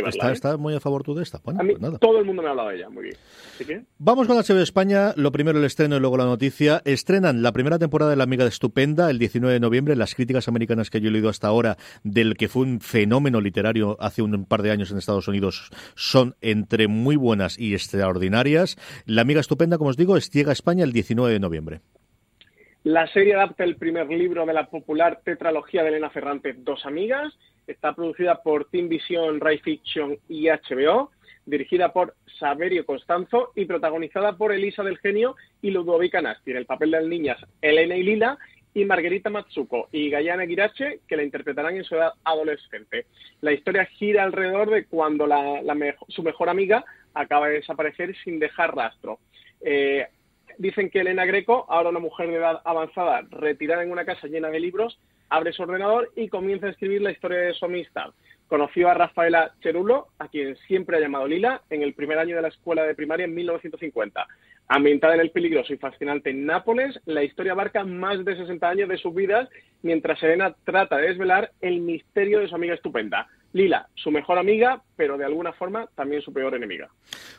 [0.07, 0.33] ¿Está, ¿eh?
[0.33, 1.39] ¿Está, muy a favor tú de esta?
[1.43, 1.97] Bueno, pues nada.
[1.97, 3.87] todo el mundo me ha hablado de ella, muy bien.
[3.97, 6.81] Vamos con la HBO España, lo primero el estreno y luego la noticia.
[6.85, 9.95] Estrenan la primera temporada de La Amiga de Estupenda el 19 de noviembre.
[9.95, 13.97] Las críticas americanas que yo he leído hasta ahora del que fue un fenómeno literario
[13.99, 18.77] hace un par de años en Estados Unidos son entre muy buenas y extraordinarias.
[19.05, 21.81] La Amiga Estupenda, como os digo, llega a España el 19 de noviembre.
[22.83, 27.33] La serie adapta el primer libro de la popular tetralogía de Elena Ferrante, Dos Amigas.
[27.65, 31.11] Está producida por Team Vision, Ray Fiction y HBO.
[31.45, 36.65] Dirigida por Saverio Constanzo y protagonizada por Elisa del Genio y Ludovica Nasti, en el
[36.65, 38.37] papel de las niñas Elena y Lila
[38.73, 43.07] y Margarita Matsuko y Gayana Girache, que la interpretarán en su edad adolescente.
[43.41, 45.27] La historia gira alrededor de cuando
[46.09, 49.19] su mejor amiga acaba de desaparecer sin dejar rastro.
[49.61, 50.07] Eh,
[50.57, 54.49] dicen que Elena Greco, ahora una mujer de edad avanzada, retirada en una casa llena
[54.49, 58.11] de libros, abre su ordenador y comienza a escribir la historia de su amistad.
[58.47, 62.41] Conoció a Rafaela Cherulo, a quien siempre ha llamado Lila, en el primer año de
[62.41, 64.25] la escuela de primaria en 1950.
[64.69, 68.97] Ambientada en el peligroso y fascinante Nápoles, la historia abarca más de 60 años de
[68.97, 69.49] sus vidas,
[69.81, 73.27] mientras Elena trata de desvelar el misterio de su amiga estupenda.
[73.53, 76.89] Lila, su mejor amiga, pero de alguna forma también su peor enemiga.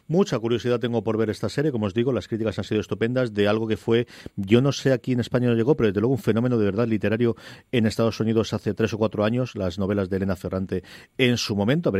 [0.06, 1.72] Mucha curiosidad tengo por ver esta serie.
[1.72, 4.92] Como os digo, las críticas han sido estupendas de algo que fue, yo no sé
[4.92, 7.36] aquí en España no llegó, pero desde luego un fenómeno de verdad literario
[7.72, 10.82] en Estados Unidos hace tres o cuatro años, las novelas de Elena Ferrante
[11.18, 11.92] en su momento, a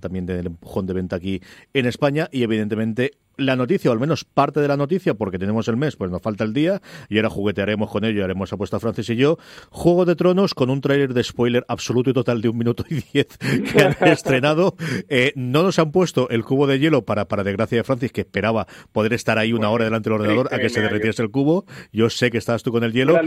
[0.00, 1.40] también del empujón de venta aquí
[1.72, 5.66] en España y evidentemente la noticia, o al menos parte de la noticia, porque tenemos
[5.68, 9.10] el mes, pues nos falta el día, y ahora juguetearemos con ello, haremos apuesta Francis
[9.10, 9.38] y yo.
[9.70, 13.02] Juego de Tronos con un tráiler de spoiler absoluto y total de un minuto y
[13.12, 14.76] diez que han estrenado.
[15.08, 18.22] Eh, no nos han puesto el cubo de hielo para, para desgracia de Francis, que
[18.22, 21.64] esperaba poder estar ahí una hora delante del ordenador a que se derritiese el cubo.
[21.92, 23.18] Yo sé que estabas tú con el hielo,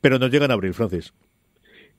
[0.00, 1.12] pero nos llegan a abrir, Francis.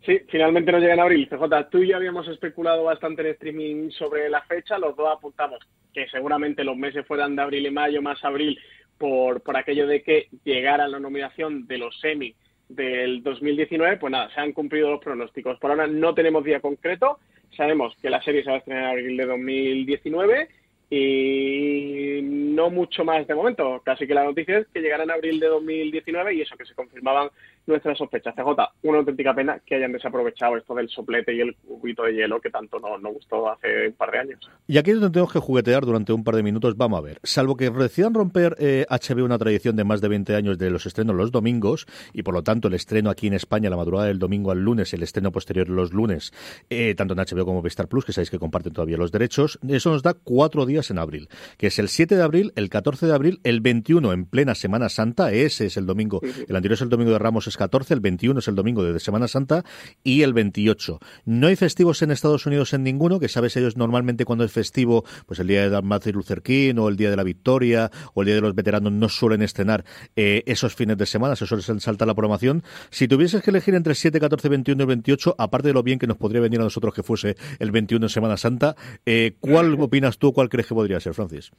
[0.05, 1.29] Sí, finalmente nos llegan en abril.
[1.29, 5.59] CJ, tú y yo habíamos especulado bastante en streaming sobre la fecha, los dos apuntamos
[5.93, 8.57] que seguramente los meses fueran de abril y mayo, más abril,
[8.97, 12.35] por, por aquello de que llegara la nominación de los semi
[12.69, 15.57] del 2019, pues nada, se han cumplido los pronósticos.
[15.59, 17.19] Por ahora no tenemos día concreto,
[17.55, 20.49] sabemos que la serie se va a estrenar en abril de 2019
[20.89, 23.81] y no mucho más de momento.
[23.85, 26.73] Casi que la noticia es que llegará en abril de 2019 y eso que se
[26.73, 27.29] confirmaban
[27.69, 28.35] nuestras sospechas.
[28.35, 28.49] CJ,
[28.83, 32.49] una auténtica pena que hayan desaprovechado esto del soplete y el cubito de hielo que
[32.49, 34.51] tanto nos no gustó hace un par de años.
[34.67, 36.75] Y aquí es donde tenemos que juguetear durante un par de minutos.
[36.75, 37.19] Vamos a ver.
[37.23, 40.85] Salvo que decidan romper eh, HBO una tradición de más de 20 años de los
[40.85, 44.19] estrenos los domingos y por lo tanto el estreno aquí en España, la madrugada del
[44.19, 46.33] domingo al lunes, el estreno posterior los lunes,
[46.69, 49.91] eh, tanto en HBO como Vistar Plus, que sabéis que comparten todavía los derechos, eso
[49.91, 53.13] nos da cuatro días en abril, que es el 7 de abril, el 14 de
[53.13, 56.89] abril, el 21 en plena Semana Santa, ese es el domingo, el anterior es el
[56.89, 59.63] domingo de Ramos, es 14, el 21 es el domingo de Semana Santa
[60.01, 60.97] y el 28.
[61.25, 65.03] No hay festivos en Estados Unidos en ninguno, que sabes ellos normalmente cuando es festivo,
[65.25, 68.27] pues el día de Martin Luther King o el día de la Victoria o el
[68.27, 69.83] día de los veteranos no suelen estrenar
[70.15, 72.63] eh, esos fines de semana, se suele saltar la programación.
[72.91, 75.99] Si tuvieses que elegir entre el 7, 14, 21 y 28, aparte de lo bien
[75.99, 79.73] que nos podría venir a nosotros que fuese el 21 en Semana Santa, eh, ¿cuál
[79.81, 81.51] opinas tú, cuál crees que podría ser, Francis?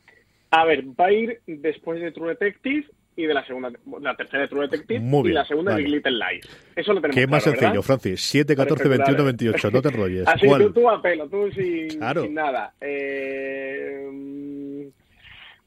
[0.51, 3.71] A ver, va a ir después de True Detective y de la segunda,
[4.01, 5.83] la tercera de True Detective Muy bien, y la segunda vale.
[5.85, 6.49] de Little Lies.
[6.77, 7.87] Eso lo tenemos Que es más claro, sencillo, ¿verdad?
[7.87, 8.21] Francis.
[8.23, 9.71] 7, 14, 21, 28.
[9.71, 10.23] No te enrolles.
[10.29, 10.63] Así ¿Cuál?
[10.63, 12.23] tú, tú a pelo, tú sin, Claro.
[12.23, 12.73] sin nada.
[12.81, 14.07] Eh,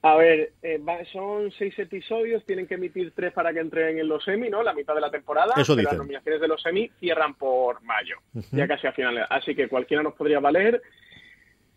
[0.02, 4.08] a ver, eh, va- son seis episodios, tienen que emitir tres para que entren en
[4.08, 4.62] los semi, ¿no?
[4.62, 5.54] La mitad de la temporada.
[5.56, 5.86] Eso dicen.
[5.92, 8.18] Las nominaciones de los semi cierran por mayo,
[8.52, 9.26] ya casi a finales.
[9.30, 10.82] Así que cualquiera nos podría valer.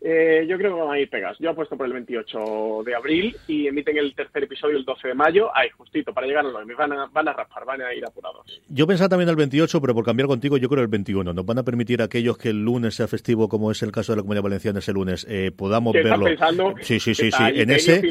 [0.01, 1.37] Eh, yo creo que van a ir pegas.
[1.39, 5.13] Yo apuesto por el 28 de abril y emiten el tercer episodio el 12 de
[5.15, 5.49] mayo.
[5.55, 6.67] Ahí, justito, para llegar a los.
[6.77, 8.61] Van a, van a raspar, van a ir apurados.
[8.69, 11.33] Yo pensaba también el 28, pero por cambiar contigo, yo creo el 21.
[11.33, 14.11] Nos van a permitir a aquellos que el lunes sea festivo, como es el caso
[14.11, 16.25] de la Comunidad Valenciana ese lunes, eh, podamos verlo.
[16.25, 17.43] pensando, sí, sí, sí, sí.
[17.43, 18.01] En ese.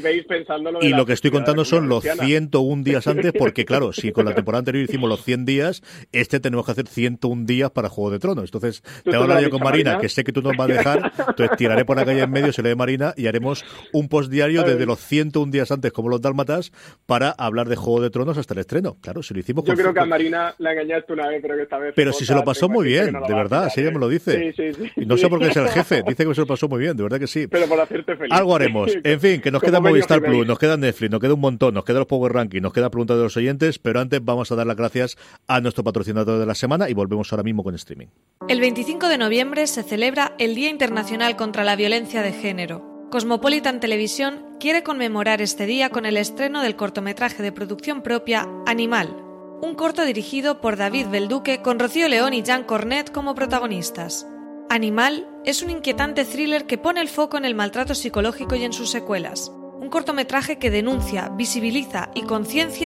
[0.80, 4.24] y lo que estoy contando son los Comunidad 101 días antes, porque claro, si con
[4.24, 8.10] la temporada anterior hicimos los 100 días, este tenemos que hacer 101 días para Juego
[8.10, 8.44] de Tronos.
[8.44, 10.00] Entonces, ¿Tú te voy a hablar yo con Marina, Marina?
[10.00, 12.62] que sé que tú nos vas a dejar, entonces por la calle en medio, se
[12.62, 14.70] le de Marina, y haremos un postdiario Ay.
[14.70, 16.72] desde los 101 días antes, como los dálmatas,
[17.06, 18.96] para hablar de Juego de Tronos hasta el estreno.
[19.00, 21.56] Claro, si lo hicimos Yo con creo que a Marina la engañaste una vez, pero
[21.56, 21.92] que esta vez...
[21.94, 24.52] pero si se lo pasó muy bien, de verdad, si ella me lo dice.
[24.52, 24.92] Sí, sí, sí.
[24.96, 26.96] Y no sé por qué es el jefe, dice que se lo pasó muy bien,
[26.96, 27.46] de verdad que sí.
[27.46, 28.32] Pero por hacerte feliz.
[28.32, 28.92] Algo haremos.
[29.06, 30.20] En fin, que nos queda Movistar.
[30.20, 32.90] Plus, nos queda Netflix, nos queda un montón, nos queda los Power Ranking, nos queda
[32.90, 36.46] preguntas de los oyentes, pero antes vamos a dar las gracias a nuestro patrocinador de
[36.46, 38.06] la semana y volvemos ahora mismo con streaming.
[38.48, 43.08] El 25 de noviembre se celebra el Día Internacional contra la Violencia de Género.
[43.10, 49.16] Cosmopolitan Televisión quiere conmemorar este día con el estreno del cortometraje de producción propia Animal,
[49.60, 54.28] un corto dirigido por David Belduque con Rocío León y Jean Cornet como protagonistas.
[54.70, 58.72] Animal es un inquietante thriller que pone el foco en el maltrato psicológico y en
[58.72, 59.50] sus secuelas.
[59.80, 62.85] Un cortometraje que denuncia, visibiliza y conciencia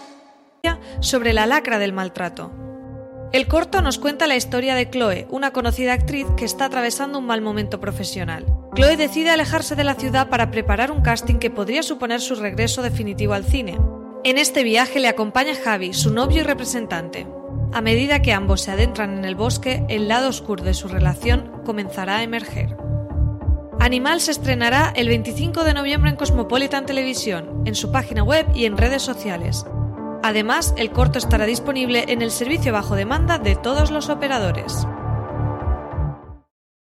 [0.99, 2.51] Sobre la lacra del maltrato.
[3.33, 7.25] El corto nos cuenta la historia de Chloe, una conocida actriz que está atravesando un
[7.25, 8.45] mal momento profesional.
[8.75, 12.81] Chloe decide alejarse de la ciudad para preparar un casting que podría suponer su regreso
[12.81, 13.79] definitivo al cine.
[14.23, 17.25] En este viaje le acompaña Javi, su novio y representante.
[17.73, 21.61] A medida que ambos se adentran en el bosque, el lado oscuro de su relación
[21.65, 22.75] comenzará a emerger.
[23.79, 28.65] Animal se estrenará el 25 de noviembre en Cosmopolitan Televisión, en su página web y
[28.65, 29.65] en redes sociales.
[30.23, 34.85] Además, el corto estará disponible en el servicio bajo demanda de todos los operadores.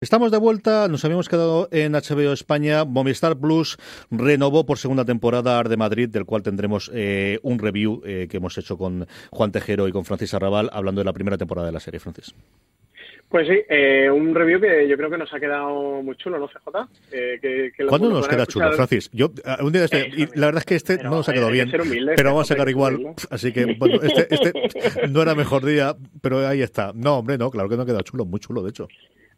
[0.02, 2.86] Estamos de vuelta, nos habíamos quedado en HBO España.
[2.86, 3.76] Movistar Plus
[4.10, 8.38] renovó por segunda temporada Ar de Madrid, del cual tendremos eh, un review eh, que
[8.38, 11.72] hemos hecho con Juan Tejero y con Francis Arrabal, hablando de la primera temporada de
[11.72, 12.34] la serie, Francis.
[13.30, 16.48] Pues sí, eh, un review que yo creo que nos ha quedado muy chulo, ¿no,
[16.48, 16.88] CJ?
[17.12, 19.08] Eh, que, que ¿Cuándo nos queda escuchar- chulo, Francis?
[19.12, 21.32] Yo, eh, un día este, y la verdad es que este pero no nos ha
[21.32, 22.96] quedado bien, humilde, pero vamos a sacar igual.
[22.96, 23.14] humilde.
[23.30, 24.52] Así que, bueno, este, este
[25.08, 26.90] no era mejor día, pero ahí está.
[26.92, 28.88] No, hombre, no, claro que no ha quedado chulo, muy chulo, de hecho.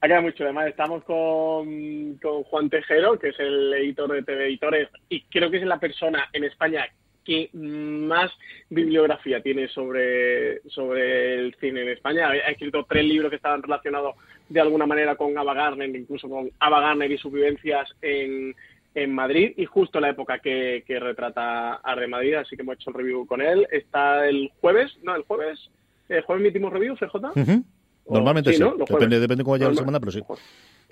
[0.00, 0.42] Ha quedado mucho.
[0.44, 5.50] Además, estamos con, con Juan Tejero, que es el editor de TV Editores, y creo
[5.50, 6.86] que es la persona en España
[7.24, 8.30] que más
[8.68, 12.28] bibliografía tiene sobre, sobre el cine en España.
[12.28, 14.16] Ha escrito tres libros que estaban relacionados
[14.48, 18.54] de alguna manera con Ava Gardner, incluso con Ava Gardner y sus vivencias en,
[18.94, 22.74] en Madrid, y justo la época que, que retrata Ar de Madrid, así que hemos
[22.74, 23.66] hecho el review con él.
[23.70, 25.70] Está el jueves, no, el jueves,
[26.08, 27.62] el jueves emitimos review, CJ.
[28.08, 28.74] Normalmente sí, ¿no?
[28.74, 30.22] Los depende, depende cómo vaya la semana, pero sí.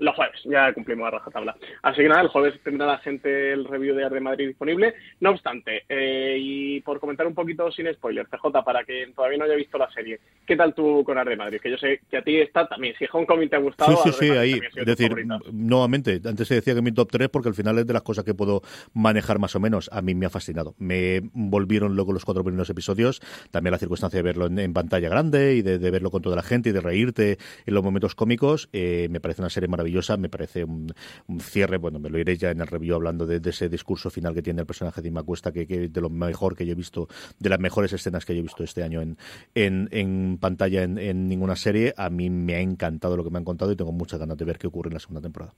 [0.00, 1.56] Los jueves, ya cumplimos a rajatabla.
[1.82, 4.94] Así que nada, el jueves tendrá la gente el review de de Madrid disponible.
[5.20, 9.44] No obstante, eh, y por comentar un poquito sin spoiler, CJ, para quien todavía no
[9.44, 11.60] haya visto la serie, ¿qué tal tú con Ar de Madrid?
[11.62, 12.94] Que yo sé que a ti está también.
[12.98, 14.60] Si Homecoming te ha gustado, Sí, sí, sí, ahí.
[14.74, 15.14] Es decir,
[15.52, 18.24] nuevamente, antes se decía que mi top 3 porque al final es de las cosas
[18.24, 18.62] que puedo
[18.94, 19.90] manejar más o menos.
[19.92, 20.74] A mí me ha fascinado.
[20.78, 23.20] Me volvieron luego los cuatro primeros episodios.
[23.50, 26.36] También la circunstancia de verlo en, en pantalla grande y de, de verlo con toda
[26.36, 28.68] la gente y de reírte en los momentos cómicos.
[28.72, 30.92] eh, me parece una serie maravillosa maravillosa, me parece un,
[31.40, 34.42] cierre, bueno, me lo iré ya en el review hablando de, ese discurso final que
[34.42, 37.08] tiene el personaje de Ima Cuesta, que, que, de lo mejor que yo he visto,
[37.38, 39.16] de las mejores escenas que yo he visto este año en,
[39.54, 43.38] en, en pantalla en, en ninguna serie, a mí me ha encantado lo que me
[43.38, 45.52] han contado y tengo muchas ganas de ver qué ocurre en la segunda temporada.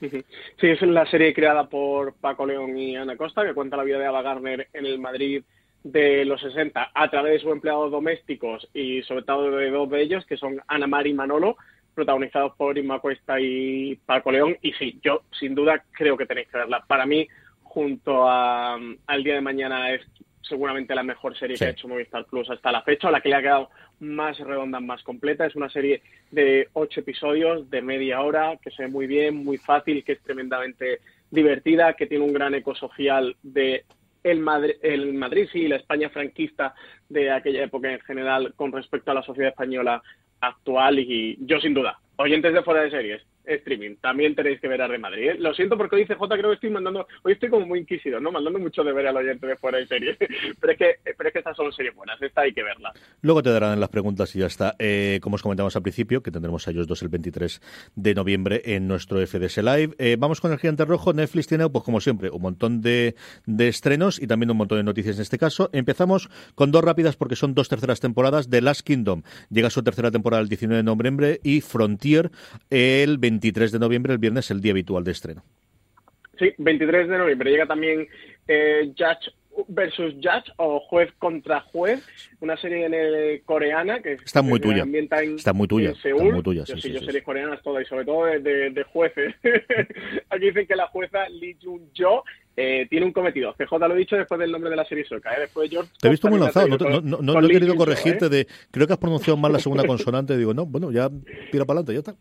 [0.00, 0.24] Sí,
[0.60, 4.06] es la serie creada por Paco León y Ana Costa, que cuenta la vida de
[4.06, 5.44] Ava Gardner en el Madrid
[5.84, 10.02] de los 60 a través de sus empleados domésticos y sobre todo de dos de
[10.02, 11.56] ellos, que son Ana Mari y Manolo,
[11.94, 14.56] protagonizados por Inma Cuesta y Paco León.
[14.62, 16.84] Y sí, yo sin duda creo que tenéis que verla.
[16.86, 17.26] Para mí,
[17.62, 20.02] junto a, al día de mañana, es
[20.42, 23.36] seguramente la mejor serie que ha hecho Movistar Plus hasta la fecha, la que le
[23.36, 23.70] ha quedado
[24.00, 25.46] más redonda, más completa.
[25.46, 29.56] Es una serie de ocho episodios de media hora que se ve muy bien, muy
[29.58, 33.84] fácil, que es tremendamente divertida, que tiene un gran eco social de
[34.22, 36.74] el Madrid, el Madrid sí, la España franquista
[37.08, 40.02] de aquella época en general con respecto a la sociedad española
[40.42, 43.96] actual y yo sin duda, oyentes de fuera de series, streaming.
[43.96, 45.30] También tenéis que ver a Real Madrid.
[45.30, 45.36] ¿eh?
[45.38, 48.20] Lo siento porque hoy dice J, creo que estoy mandando, hoy estoy como muy inquisido,
[48.20, 48.30] ¿no?
[48.30, 50.16] Mandando mucho de ver al oyente de fuera de series.
[50.60, 52.92] pero es que, pero es que estas son series buenas, esta hay que verla.
[53.20, 54.74] Luego te darán las preguntas y ya está.
[54.78, 57.60] Eh, como os comentamos al principio, que tendremos a ellos dos el 23
[57.94, 59.94] de noviembre en nuestro FDS Live.
[59.98, 61.12] Eh, vamos con el gigante rojo.
[61.12, 63.14] Netflix tiene, pues como siempre, un montón de,
[63.46, 65.70] de estrenos y también un montón de noticias en este caso.
[65.72, 68.48] Empezamos con dos rápidas porque son dos terceras temporadas.
[68.48, 72.30] The Last Kingdom llega su tercera temporada el 19 de noviembre y Frontier
[72.70, 75.42] el 23 de noviembre, el viernes, el día habitual de estreno.
[76.38, 77.50] Sí, 23 de noviembre.
[77.50, 78.06] Llega también
[78.46, 79.32] eh, Judge
[79.68, 82.02] versus Judge o Juez contra Juez,
[82.40, 84.84] una serie en el, coreana que está muy tuya.
[84.84, 85.90] está muy tuya.
[85.90, 86.64] Está muy tuya.
[86.64, 89.34] Yo sí, yo series coreanas todas y sobre todo de, jueces.
[90.30, 92.24] Aquí dicen que la jueza Lee Jun Jo
[92.56, 93.54] eh, tiene un cometido.
[93.54, 95.32] CJ lo he dicho después del nombre de la serie sueca.
[95.34, 95.40] ¿eh?
[95.40, 96.68] Después George Te he visto muy lanzado.
[96.68, 98.28] No, no, he querido corregirte ¿eh?
[98.28, 98.46] de.
[98.70, 100.36] Creo que has pronunciado mal la segunda consonante.
[100.36, 101.10] Digo, no, bueno, ya
[101.50, 102.16] tira para adelante, ya está.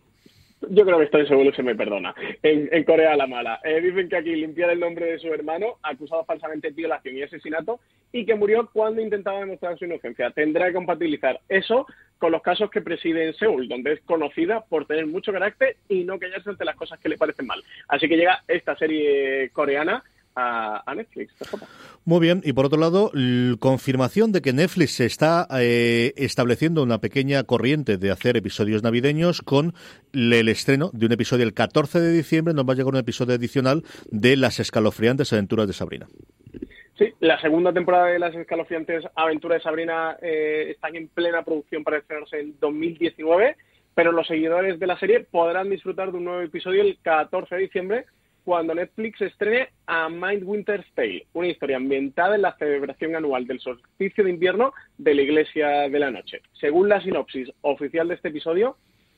[0.69, 2.13] Yo creo que estoy seguro que se me perdona.
[2.43, 3.59] En, Corea la mala.
[3.63, 7.23] Eh, dicen que aquí limpiar el nombre de su hermano, acusado falsamente de violación y
[7.23, 7.79] asesinato,
[8.11, 10.29] y que murió cuando intentaba demostrar su inocencia.
[10.31, 11.87] Tendrá que compatibilizar eso
[12.19, 16.03] con los casos que preside en Seúl, donde es conocida por tener mucho carácter y
[16.03, 17.63] no callarse ante las cosas que le parecen mal.
[17.87, 20.03] Así que llega esta serie coreana
[20.35, 21.33] a, Netflix.
[22.05, 23.11] Muy bien, y por otro lado,
[23.59, 29.41] confirmación de que Netflix se está eh, estableciendo una pequeña corriente de hacer episodios navideños
[29.41, 29.73] con
[30.13, 33.35] el estreno de un episodio el 14 de diciembre, nos va a llegar un episodio
[33.35, 36.07] adicional de Las escalofriantes aventuras de Sabrina.
[36.97, 41.83] Sí, la segunda temporada de Las escalofriantes aventuras de Sabrina eh, están en plena producción
[41.83, 43.55] para estrenarse en 2019,
[43.95, 47.61] pero los seguidores de la serie podrán disfrutar de un nuevo episodio el 14 de
[47.61, 48.05] diciembre
[48.43, 53.59] cuando Netflix estrene A Mind Winter's Tale, una historia ambientada en la celebración anual del
[53.59, 56.41] solsticio de invierno de la Iglesia de la Noche.
[56.59, 58.77] Según la sinopsis oficial de este episodio,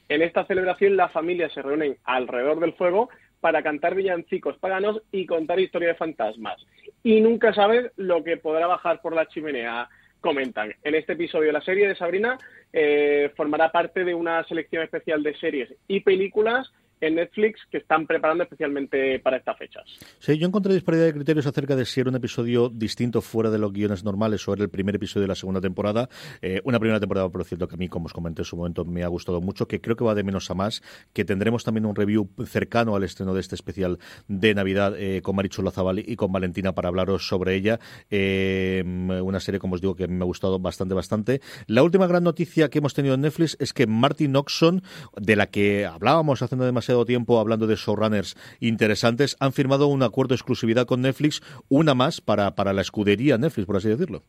[0.10, 3.10] en esta celebración las familias se reúnen alrededor del fuego
[3.40, 6.66] para cantar villancicos paganos y contar historias de fantasmas.
[7.04, 9.90] Y nunca sabes lo que podrá bajar por la chimenea,
[10.22, 10.74] comentan.
[10.84, 12.38] En este episodio la serie de Sabrina
[12.72, 16.72] eh, formará parte de una selección especial de series y películas
[17.04, 19.84] en Netflix que están preparando especialmente para estas fechas.
[20.20, 23.60] Sí, yo encontré disparidad de criterios acerca de si era un episodio distinto fuera de
[23.60, 26.08] los guiones normales o era el primer episodio de la segunda temporada.
[26.42, 28.86] Eh, una primera temporada, por cierto, que a mí, como os comenté en su momento,
[28.86, 30.82] me ha gustado mucho, que creo que va de menos a más,
[31.12, 35.36] que tendremos también un review cercano al estreno de este especial de Navidad eh, con
[35.36, 37.80] Marichu Lazabal y con Valentina para hablaros sobre ella.
[38.10, 41.42] Eh, una serie, como os digo, que a mí me ha gustado bastante, bastante.
[41.68, 44.84] La última gran noticia que hemos tenido en Netflix es que Martin Oxon,
[45.18, 50.04] de la que hablábamos hace no demasiado tiempo hablando de showrunners interesantes, han firmado un
[50.04, 54.22] acuerdo de exclusividad con Netflix, una más para, para la escudería Netflix, por así decirlo.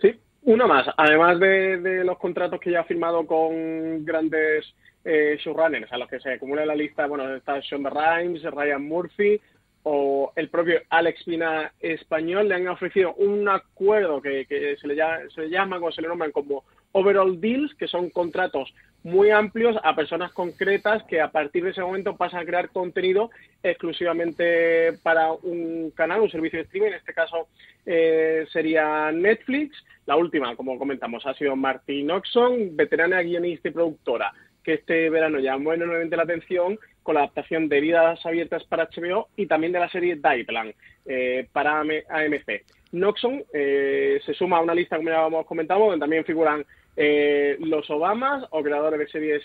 [0.00, 0.86] Sí, una más.
[0.96, 4.66] Además de, los contratos que ya ha firmado con grandes
[5.04, 9.40] eh, showrunners, a los que se acumula la lista, bueno, está Shonda Rhimes, Ryan Murphy
[9.84, 15.18] o el propio Alex Pina español, le han ofrecido un acuerdo que, se, le llama,
[15.34, 18.72] se le llama, o se le nombran como overall deals, que son contratos
[19.04, 23.30] muy amplios a personas concretas que a partir de ese momento pasan a crear contenido
[23.62, 27.48] exclusivamente para un canal, un servicio de streaming, en este caso
[27.86, 29.76] eh, sería Netflix.
[30.06, 34.32] La última, como comentamos, ha sido Martin Oxon, veterana guionista y productora,
[34.64, 39.28] que este verano llamó enormemente la atención con la adaptación de Vidas Abiertas para HBO
[39.36, 40.74] y también de la serie Dieplan
[41.06, 42.64] eh, para AMC.
[42.92, 46.64] Noxon eh, se suma a una lista, como ya hemos comentado, donde también figuran
[46.96, 49.42] eh, los Obamas o creadores de series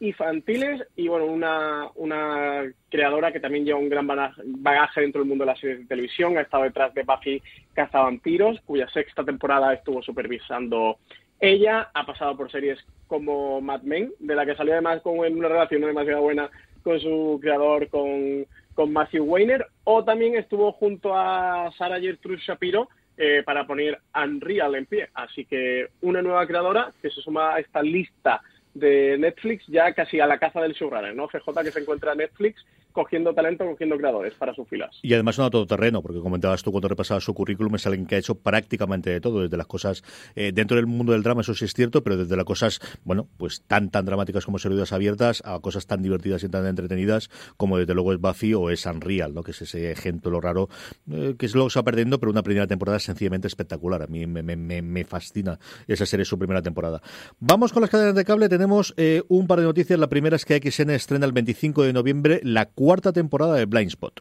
[0.00, 5.44] infantiles y bueno, una, una creadora que también lleva un gran bagaje dentro del mundo
[5.44, 7.42] de las series de televisión, ha estado detrás de Buffy
[7.72, 10.98] Cazavampiros, cuya sexta temporada estuvo supervisando
[11.40, 15.48] ella, ha pasado por series como Mad Men, de la que salió además con una
[15.48, 16.50] relación no demasiado buena
[16.82, 22.88] con su creador, con, con Matthew Weiner, o también estuvo junto a Sarah Gertrude Shapiro
[23.16, 25.08] eh, para poner Unreal en pie.
[25.14, 28.42] Así que una nueva creadora que se suma a esta lista
[28.74, 31.28] de Netflix ya casi a la caza del showrunner, ¿no?
[31.28, 32.64] CJ que se encuentra en Netflix
[32.94, 34.96] cogiendo talento, cogiendo creadores para sus filas.
[35.02, 38.06] Y además no a todo terreno, porque comentabas tú cuando repasabas su currículum, es alguien
[38.06, 40.04] que ha hecho prácticamente de todo, desde las cosas
[40.36, 43.26] eh, dentro del mundo del drama, eso sí es cierto, pero desde las cosas, bueno,
[43.36, 47.78] pues tan tan dramáticas como Servidas Abiertas a cosas tan divertidas y tan entretenidas como
[47.78, 49.42] desde luego es Buffy o es Unreal, ¿no?
[49.42, 50.68] Que es ese ejemplo raro
[51.10, 54.02] eh, que es lo que se va perdiendo, pero una primera temporada sencillamente espectacular.
[54.02, 57.02] A mí me, me, fascina esa serie, su primera temporada.
[57.40, 59.98] Vamos con las cadenas de cable, tenemos eh, un par de noticias.
[59.98, 63.88] La primera es que XN estrena el 25 de noviembre la cuarta temporada de Blind
[63.88, 64.20] Spot.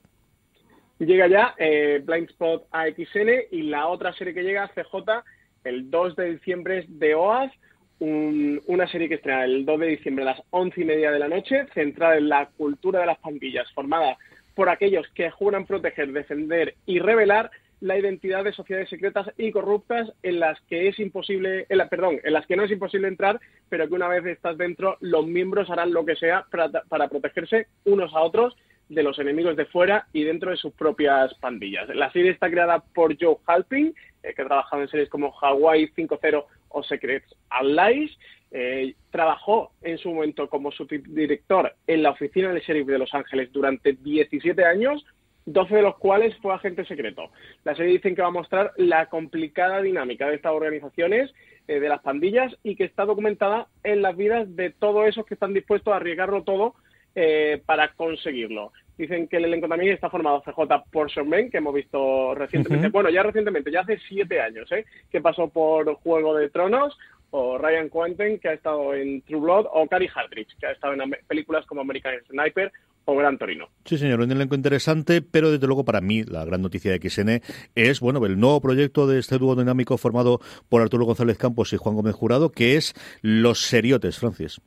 [0.99, 5.23] Llega ya eh, Blind Spot a XN y la otra serie que llega, CJ,
[5.63, 7.51] el 2 de diciembre es The OAS,
[7.99, 11.29] una serie que estrena el 2 de diciembre a las 11 y media de la
[11.29, 14.17] noche, centrada en la cultura de las pandillas, formada
[14.55, 17.49] por aquellos que juran proteger, defender y revelar
[17.83, 22.17] la identidad de sociedades secretas y corruptas en las que es imposible, en la, perdón,
[22.23, 25.69] en las que no es imposible entrar, pero que una vez estás dentro, los miembros
[25.69, 28.55] harán lo que sea para, protegerse unos a otros
[28.87, 31.89] de los enemigos de fuera y dentro de sus propias pandillas.
[31.93, 35.87] La serie está creada por Joe Halping, eh, que ha trabajado en series como Hawaii
[35.87, 38.17] 5.0 o Secrets and Lies.
[38.51, 43.51] Eh, trabajó en su momento como subdirector en la oficina del sheriff de Los Ángeles
[43.51, 45.03] durante 17 años
[45.45, 47.29] 12 de los cuales fue agente secreto.
[47.63, 51.33] La serie dicen que va a mostrar la complicada dinámica de estas organizaciones,
[51.67, 55.33] eh, de las pandillas, y que está documentada en las vidas de todos esos que
[55.33, 56.75] están dispuestos a arriesgarlo todo
[57.15, 58.71] eh, para conseguirlo.
[58.97, 62.89] Dicen que el elenco también está formado CJ por Sean Ben, que hemos visto recientemente,
[62.89, 64.85] bueno, ya recientemente, ya hace siete años, ¿eh?
[65.11, 66.97] que pasó por Juego de Tronos,
[67.31, 70.93] o Ryan Quentin, que ha estado en True Blood, o Cary Hardrich, que ha estado
[70.93, 72.71] en películas como American Sniper
[73.05, 73.67] o Gran Torino.
[73.85, 77.41] Sí, señor, un elenco interesante, pero desde luego para mí la gran noticia de XN
[77.75, 80.39] es, bueno, el nuevo proyecto de este dúo dinámico formado
[80.69, 84.61] por Arturo González Campos y Juan Gómez Jurado, que es Los Seriotes, Francis.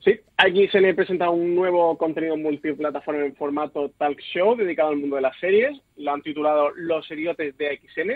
[0.00, 5.22] Sí, XN presenta un nuevo contenido multiplataforma en formato talk show dedicado al mundo de
[5.22, 5.78] las series.
[5.96, 8.12] Lo han titulado Los Seriotes de XN.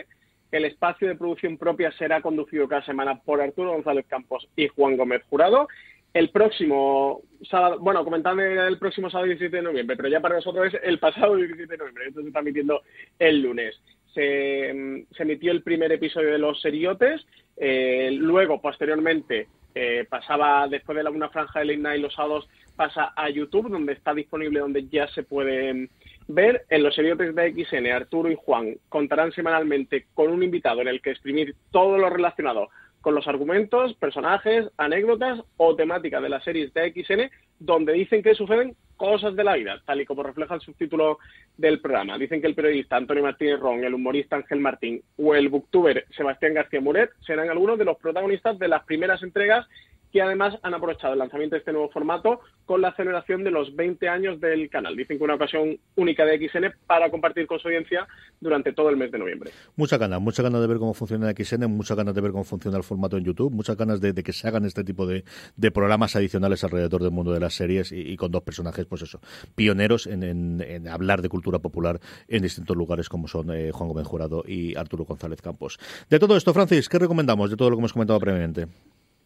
[0.52, 4.96] El espacio de producción propia será conducido cada semana por Arturo González Campos y Juan
[4.96, 5.66] Gómez Jurado
[6.14, 10.72] el próximo sábado, bueno, comentando el próximo sábado 17 de noviembre, pero ya para nosotros
[10.72, 12.82] es el pasado 17 de noviembre, esto se está emitiendo
[13.18, 13.80] el lunes.
[14.14, 21.02] Se, emitió el primer episodio de Los Seriotes, eh, luego, posteriormente, eh, pasaba, después de
[21.02, 22.46] la, una franja de Late y los sábados,
[22.76, 25.88] pasa a YouTube, donde está disponible, donde ya se puede
[26.28, 26.66] ver.
[26.68, 31.00] En Los Seriotes de XN, Arturo y Juan contarán semanalmente con un invitado en el
[31.00, 32.68] que exprimir todo lo relacionado
[33.02, 38.34] con los argumentos, personajes, anécdotas o temáticas de las series de XN, donde dicen que
[38.34, 41.18] suceden cosas de la vida, tal y como refleja el subtítulo
[41.56, 42.16] del programa.
[42.16, 46.54] Dicen que el periodista Antonio Martínez Ron, el humorista Ángel Martín o el booktuber Sebastián
[46.54, 49.66] García Muret serán algunos de los protagonistas de las primeras entregas
[50.12, 53.74] que además han aprovechado el lanzamiento de este nuevo formato con la celebración de los
[53.74, 54.94] 20 años del canal.
[54.94, 58.06] Dicen que una ocasión única de XN para compartir con su audiencia
[58.40, 59.50] durante todo el mes de noviembre.
[59.74, 62.76] Muchas ganas, muchas ganas de ver cómo funciona XN, muchas ganas de ver cómo funciona
[62.76, 65.24] el formato en YouTube, muchas ganas de, que se hagan este tipo de,
[65.72, 69.20] programas adicionales alrededor del mundo de las series y, con dos personajes, pues eso,
[69.54, 71.98] pioneros en, hablar de cultura popular
[72.28, 75.78] en distintos lugares como son eh, Juan Gómez Jurado y Arturo González Campos.
[76.10, 78.68] De todo esto, Francis, ¿qué recomendamos de todo lo que hemos comentado previamente?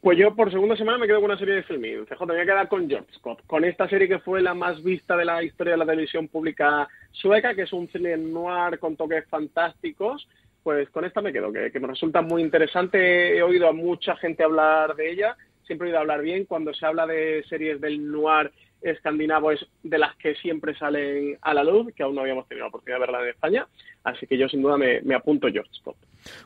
[0.00, 2.06] Pues yo por segunda semana me quedo con una serie de filming.
[2.06, 5.16] CJ, me voy a quedar con Scott, con esta serie que fue la más vista
[5.16, 9.26] de la historia de la televisión pública sueca, que es un cine noir con toques
[9.28, 10.28] fantásticos.
[10.62, 13.36] Pues con esta me quedo, que, me resulta muy interesante.
[13.36, 16.44] He oído a mucha gente hablar de ella, siempre he oído hablar bien.
[16.44, 21.54] Cuando se habla de series del noir escandinavo es de las que siempre salen a
[21.54, 23.66] la luz, que aún no habíamos tenido la oportunidad de verla en España.
[24.04, 25.96] Así que yo sin duda me, apunto George Scott.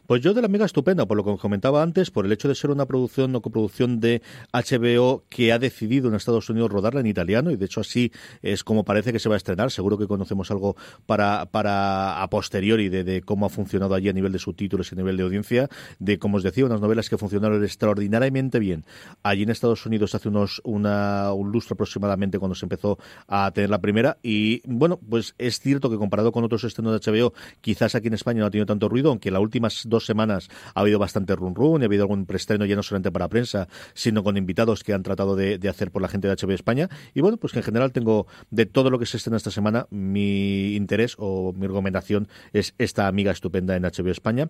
[0.07, 2.55] Pues yo de la mega estupenda, por lo que comentaba antes, por el hecho de
[2.55, 4.23] ser una producción o coproducción de
[4.53, 8.13] HBO que ha decidido en Estados Unidos rodarla en italiano y de hecho así
[8.43, 9.71] es como parece que se va a estrenar.
[9.71, 10.77] Seguro que conocemos algo
[11.07, 14.99] para, para a posteriori de, cómo ha funcionado allí a nivel de subtítulos y a
[14.99, 15.69] nivel de audiencia,
[15.99, 18.85] de como os decía, unas novelas que funcionaron extraordinariamente bien.
[19.23, 23.71] Allí en Estados Unidos hace unos una, un lustro aproximadamente cuando se empezó a tener
[23.71, 27.95] la primera y bueno, pues es cierto que comparado con otros estrenos de HBO, quizás
[27.95, 30.81] aquí en España no ha tenido tanto ruido, aunque la última últimas dos semanas ha
[30.81, 34.37] habido bastante run run, ha habido algún preestreno ya no solamente para prensa, sino con
[34.37, 36.89] invitados que han tratado de, hacer por la gente de HBO España.
[37.15, 39.87] Y bueno, pues que en general tengo de todo lo que se estrena esta semana,
[39.91, 44.49] mi interés o mi recomendación es esta amiga estupenda en HBO España.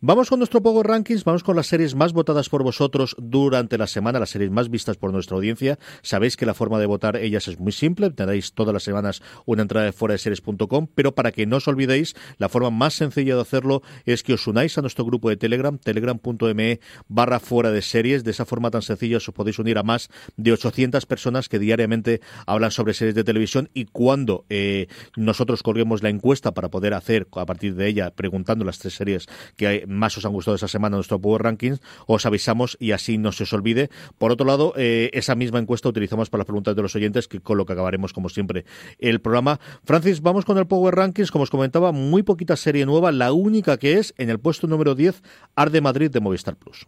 [0.00, 3.86] Vamos con nuestro Power Rankings, vamos con las series más votadas por vosotros durante la
[3.86, 5.78] semana, las series más vistas por nuestra audiencia.
[6.02, 9.62] Sabéis que la forma de votar ellas es muy simple, tenéis todas las semanas una
[9.62, 13.34] entrada de fuera de series.com, pero para que no os olvidéis, la forma más sencilla
[13.34, 17.80] de hacerlo es que os unáis a nuestro grupo de Telegram, telegram.me barra fuera de
[17.80, 18.24] series.
[18.24, 22.20] De esa forma tan sencilla os podéis unir a más de 800 personas que diariamente
[22.44, 27.26] hablan sobre series de televisión y cuando eh, nosotros colguemos la encuesta para poder hacer
[27.36, 30.96] a partir de ella, preguntando las tres series que más os han gustado esa semana
[30.96, 33.88] en nuestro Power Rankings, os avisamos y así no se os olvide.
[34.18, 37.40] Por otro lado, eh, esa misma encuesta utilizamos para las preguntas de los oyentes, que
[37.40, 38.66] con lo que acabaremos, como siempre,
[38.98, 39.58] el programa.
[39.84, 41.30] Francis, vamos con el Power Rankings.
[41.30, 43.10] Como os comentaba, muy poquita serie nueva.
[43.10, 45.22] La única que es en el puesto número 10,
[45.54, 46.86] Arde Madrid de Movistar Plus.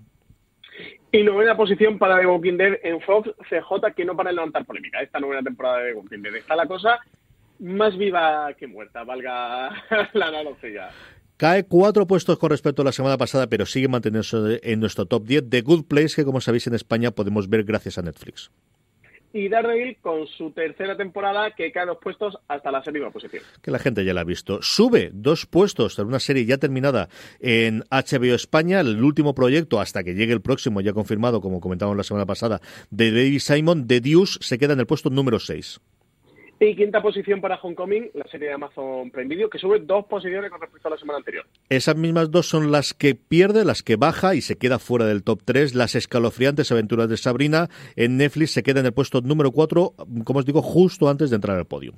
[1.10, 4.64] Y novena posición para The Walking Dead en Fox, CJ, que no para de levantar
[4.64, 5.00] polémica.
[5.02, 6.36] Esta novena temporada de The Walking Dead.
[6.36, 6.98] Está la cosa
[7.58, 9.70] más viva que muerta, valga
[10.14, 10.88] la analogía.
[11.36, 15.24] Cae cuatro puestos con respecto a la semana pasada, pero sigue manteniéndose en nuestro top
[15.24, 18.50] 10 de Good Place, que como sabéis en España podemos ver gracias a Netflix
[19.32, 23.42] y Daredevil con su tercera temporada que cae dos puestos hasta la séptima posición.
[23.62, 24.60] Que la gente ya la ha visto.
[24.62, 27.08] Sube dos puestos en una serie ya terminada
[27.40, 31.96] en HBO España, el último proyecto hasta que llegue el próximo, ya confirmado, como comentamos
[31.96, 32.60] la semana pasada,
[32.90, 35.80] de David Simon, The Deuce, se queda en el puesto número 6.
[36.64, 40.48] Y quinta posición para Homecoming, la serie de Amazon Prime Video, que sube dos posiciones
[40.48, 41.44] con respecto a la semana anterior.
[41.68, 45.24] Esas mismas dos son las que pierde, las que baja y se queda fuera del
[45.24, 45.74] top 3.
[45.74, 49.94] Las escalofriantes aventuras de Sabrina en Netflix se queda en el puesto número 4,
[50.24, 51.94] como os digo, justo antes de entrar al podio.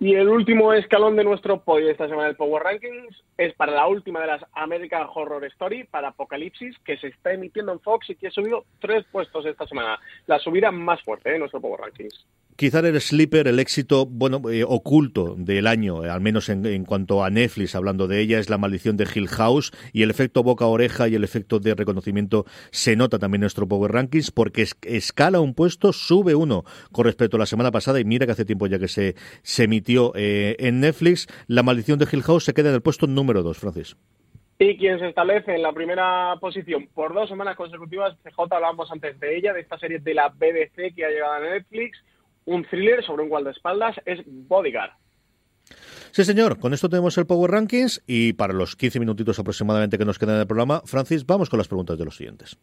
[0.00, 3.88] Y el último escalón de nuestro podio esta semana del Power Rankings es para la
[3.88, 8.14] última de las American Horror Story, para Apocalipsis, que se está emitiendo en Fox y
[8.14, 9.98] que ha subido tres puestos esta semana.
[10.28, 11.38] La subida más fuerte de ¿eh?
[11.40, 12.26] nuestro Power Rankings
[12.58, 17.22] quizá el sleeper, el éxito bueno eh, oculto del año, eh, al menos en, cuanto
[17.22, 21.06] a Netflix, hablando de ella, es la maldición de Hill House y el efecto boca-oreja
[21.06, 25.54] y el efecto de reconocimiento se nota también en nuestro Power Rankings porque escala un
[25.54, 28.80] puesto, sube uno con respecto a la semana pasada y mira que hace tiempo ya
[28.80, 31.26] que se, se emitió eh, en Netflix.
[31.46, 33.96] La maldición de Hill House se queda en el puesto número dos, Francis.
[34.58, 39.18] Y quien se establece en la primera posición por dos semanas consecutivas, CJ, hablábamos antes
[39.20, 42.02] de ella, de esta serie de la BBC que ha llegado a Netflix,
[42.44, 44.90] un thriller sobre un guardaespaldas, es Bodyguard.
[46.10, 46.58] Sí, señor.
[46.58, 50.36] Con esto tenemos el Power Rankings y para los 15 minutitos aproximadamente que nos quedan
[50.36, 52.58] en el programa, Francis, vamos con las preguntas de los siguientes.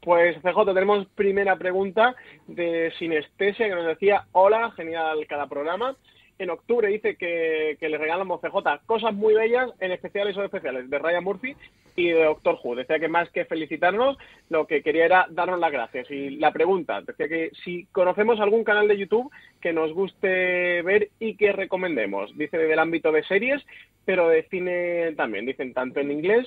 [0.00, 2.14] Pues CJ, tenemos primera pregunta
[2.46, 5.96] de Sinestesia que nos decía, hola, genial cada programa
[6.38, 10.98] en octubre dice que, le regalamos CJ cosas muy bellas, en especiales o especiales, de
[10.98, 11.56] Ryan Murphy
[11.96, 12.76] y de Doctor Who.
[12.76, 14.16] Decía que más que felicitarnos,
[14.48, 16.10] lo que quería era darnos las gracias.
[16.10, 19.30] Y la pregunta, decía que si conocemos algún canal de YouTube
[19.60, 22.36] que nos guste ver y que recomendemos.
[22.38, 23.64] Dice del ámbito de series,
[24.04, 25.44] pero de cine también.
[25.44, 26.46] Dicen tanto en inglés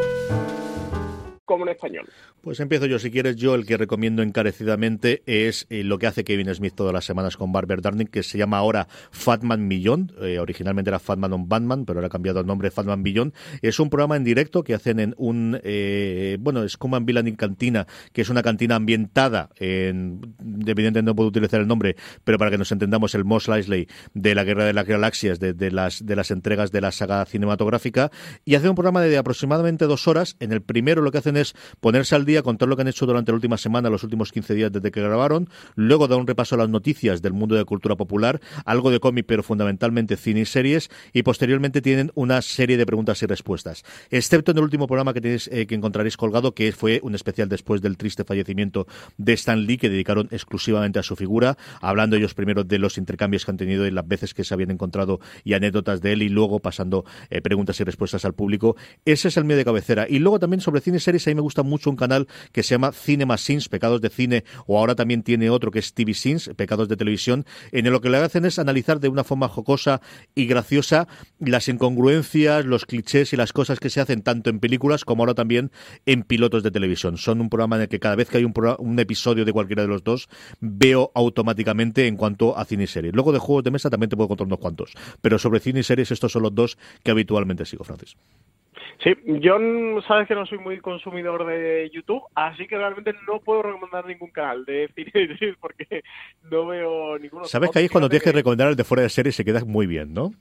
[1.61, 2.09] Como en español.
[2.41, 3.35] Pues empiezo yo, si quieres.
[3.35, 7.37] Yo el que recomiendo encarecidamente es eh, lo que hace Kevin Smith todas las semanas
[7.37, 10.11] con Barber Darling, que se llama ahora Fatman Millón.
[10.19, 13.35] Eh, originalmente era Fatman on Batman, pero ahora ha cambiado el nombre Fatman Millón.
[13.61, 18.23] Es un programa en directo que hacen en un, eh, bueno, es Villain Cantina, que
[18.23, 23.13] es una cantina ambientada en, no puedo utilizar el nombre, pero para que nos entendamos,
[23.13, 26.81] el Moss Eisley de la Guerra de las Galaxias, de, las, de las entregas de
[26.81, 28.09] la saga cinematográfica,
[28.45, 30.37] y hace un programa de aproximadamente dos horas.
[30.39, 33.05] En el primero lo que hacen es ponerse al día contar lo que han hecho
[33.05, 36.55] durante la última semana, los últimos 15 días desde que grabaron, luego dar un repaso
[36.55, 40.45] a las noticias del mundo de cultura popular, algo de cómic, pero fundamentalmente cine y
[40.45, 45.13] series, y posteriormente tienen una serie de preguntas y respuestas, excepto en el último programa
[45.13, 49.33] que tenéis eh, que encontraréis colgado, que fue un especial después del triste fallecimiento de
[49.33, 53.51] Stan Lee, que dedicaron exclusivamente a su figura, hablando ellos primero de los intercambios que
[53.51, 56.59] han tenido y las veces que se habían encontrado y anécdotas de él, y luego
[56.59, 58.75] pasando eh, preguntas y respuestas al público.
[59.05, 60.07] Ese es el mío de cabecera.
[60.09, 62.20] Y luego también sobre cine y series, a mí me gusta mucho un canal
[62.51, 65.93] que se llama Cinema Sins, Pecados de Cine, o ahora también tiene otro que es
[65.93, 69.23] TV Sins, Pecados de Televisión, en el lo que le hacen es analizar de una
[69.23, 70.01] forma jocosa
[70.33, 71.07] y graciosa
[71.39, 75.35] las incongruencias, los clichés y las cosas que se hacen tanto en películas como ahora
[75.35, 75.71] también
[76.05, 77.17] en pilotos de televisión.
[77.17, 79.83] Son un programa en el que cada vez que hay un, un episodio de cualquiera
[79.83, 83.13] de los dos, veo automáticamente en cuanto a cine y series.
[83.13, 85.83] Luego de juegos de mesa también te puedo contar unos cuantos, pero sobre cine y
[85.83, 88.15] series estos son los dos que habitualmente sigo, Francis.
[89.03, 89.57] Sí, yo
[90.07, 94.29] sabes que no soy muy consumidor de YouTube, así que realmente no puedo recomendar ningún
[94.29, 96.03] canal de cine porque
[96.49, 97.45] no veo ninguno.
[97.45, 99.65] Sabes que ahí es cuando tienes que recomendar el de fuera de serie se queda
[99.65, 100.31] muy bien, ¿no?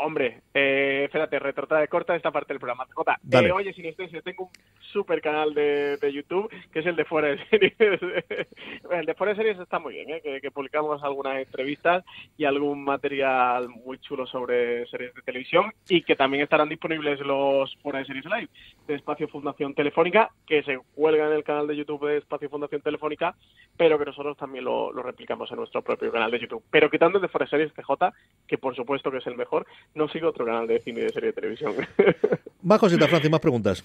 [0.00, 2.86] Hombre, eh, espérate, retratar de corta esta parte del programa.
[2.94, 4.50] Jota, eh, oye, sin ustedes, tengo un
[4.92, 7.74] super canal de, de, YouTube que es el de Fuera de Series.
[8.92, 10.40] el de Fuera de Series está muy bien, ¿eh?
[10.40, 12.04] que, publicamos algunas entrevistas
[12.36, 17.74] y algún material muy chulo sobre series de televisión y que también estarán disponibles los
[17.82, 18.48] Fuera de Series Live
[18.86, 22.82] de Espacio Fundación Telefónica, que se cuelga en el canal de YouTube de Espacio Fundación
[22.82, 23.34] Telefónica,
[23.76, 26.62] pero que nosotros también lo, lo replicamos en nuestro propio canal de YouTube.
[26.70, 28.14] Pero quitando el de Fuera de Series CJ,
[28.46, 31.08] que por supuesto que es el mejor, no sigo otro canal de cine y de
[31.10, 31.74] serie de televisión.
[32.62, 33.84] Más cositas, Francis, más preguntas.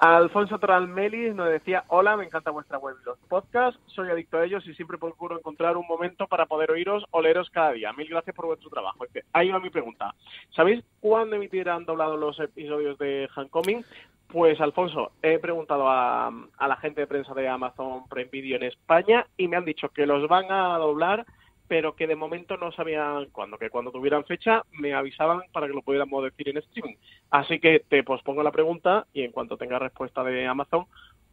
[0.00, 4.38] Alfonso Toral Melis nos decía, hola, me encanta vuestra web y los podcasts, soy adicto
[4.38, 7.92] a ellos y siempre procuro encontrar un momento para poder oíros o leeros cada día.
[7.92, 9.04] Mil gracias por vuestro trabajo.
[9.34, 10.14] Ahí va mi pregunta.
[10.56, 13.84] ¿Sabéis cuándo emitirán doblados los episodios de Hancoming?
[14.28, 18.62] Pues Alfonso, he preguntado a, a la gente de prensa de Amazon Prime Video en
[18.62, 21.26] España y me han dicho que los van a doblar
[21.70, 25.72] pero que de momento no sabían cuándo, que cuando tuvieran fecha me avisaban para que
[25.72, 26.96] lo pudiéramos decir en streaming.
[27.30, 30.86] Así que te pospongo la pregunta y en cuanto tenga respuesta de Amazon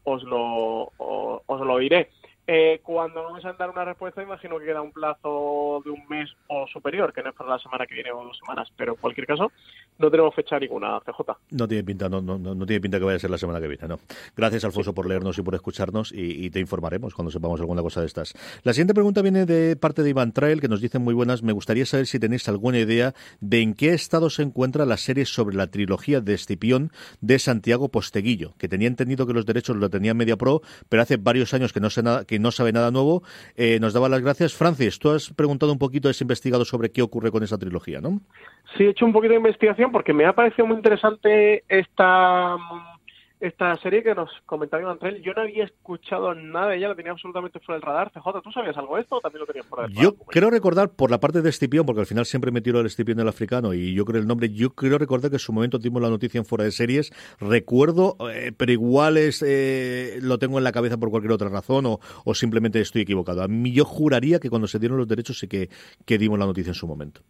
[0.03, 2.11] os lo, os, lo diré.
[2.49, 6.07] Eh, cuando no me a dar una respuesta, imagino que queda un plazo de un
[6.07, 8.93] mes o superior, que no es para la semana que viene o dos semanas, pero
[8.93, 9.51] en cualquier caso,
[9.99, 11.37] no tenemos fecha ninguna, CJ.
[11.51, 13.67] No tiene pinta, no, no, no tiene pinta que vaya a ser la semana que
[13.67, 13.99] viene, no.
[14.35, 18.07] Gracias, Alfonso, por leernos y por escucharnos y, te informaremos cuando sepamos alguna cosa de
[18.07, 18.33] estas.
[18.63, 21.43] La siguiente pregunta viene de parte de Iván Trail, que nos dice muy buenas.
[21.43, 25.25] Me gustaría saber si tenéis alguna idea de en qué estado se encuentra la serie
[25.25, 29.89] sobre la trilogía de Escipión de Santiago Posteguillo, que tenía entendido que los derechos lo
[29.89, 32.91] tenía Media Pro, pero hace varios años que no, sé nada, que no sabe nada
[32.91, 33.23] nuevo.
[33.55, 34.53] Eh, nos daba las gracias.
[34.53, 38.21] Francis, tú has preguntado un poquito, has investigado sobre qué ocurre con esa trilogía, ¿no?
[38.77, 42.57] Sí, he hecho un poquito de investigación porque me ha parecido muy interesante esta
[43.39, 47.11] esta serie que nos comentaba Iván yo no había escuchado nada de ella, la tenía
[47.11, 48.11] absolutamente fuera del radar.
[48.11, 50.03] CJ, ¿tú sabías algo de esto o también lo tenías fuera del radar?
[50.03, 52.87] Yo creo recordar, por la parte de Escipión, porque al final siempre me tiro el
[52.87, 55.77] Escipión del africano y yo creo el nombre, yo creo recordar que en su momento
[55.77, 60.57] dimos la noticia en fuera de series, recuerdo, eh, pero igual es, eh, lo tengo
[60.57, 63.43] en la cabeza por cualquier otra razón o, o, simplemente estoy equivocado.
[63.43, 65.69] A mí yo juraría que cuando se dieron los derechos sí que,
[66.05, 67.21] que dimos la noticia en su momento.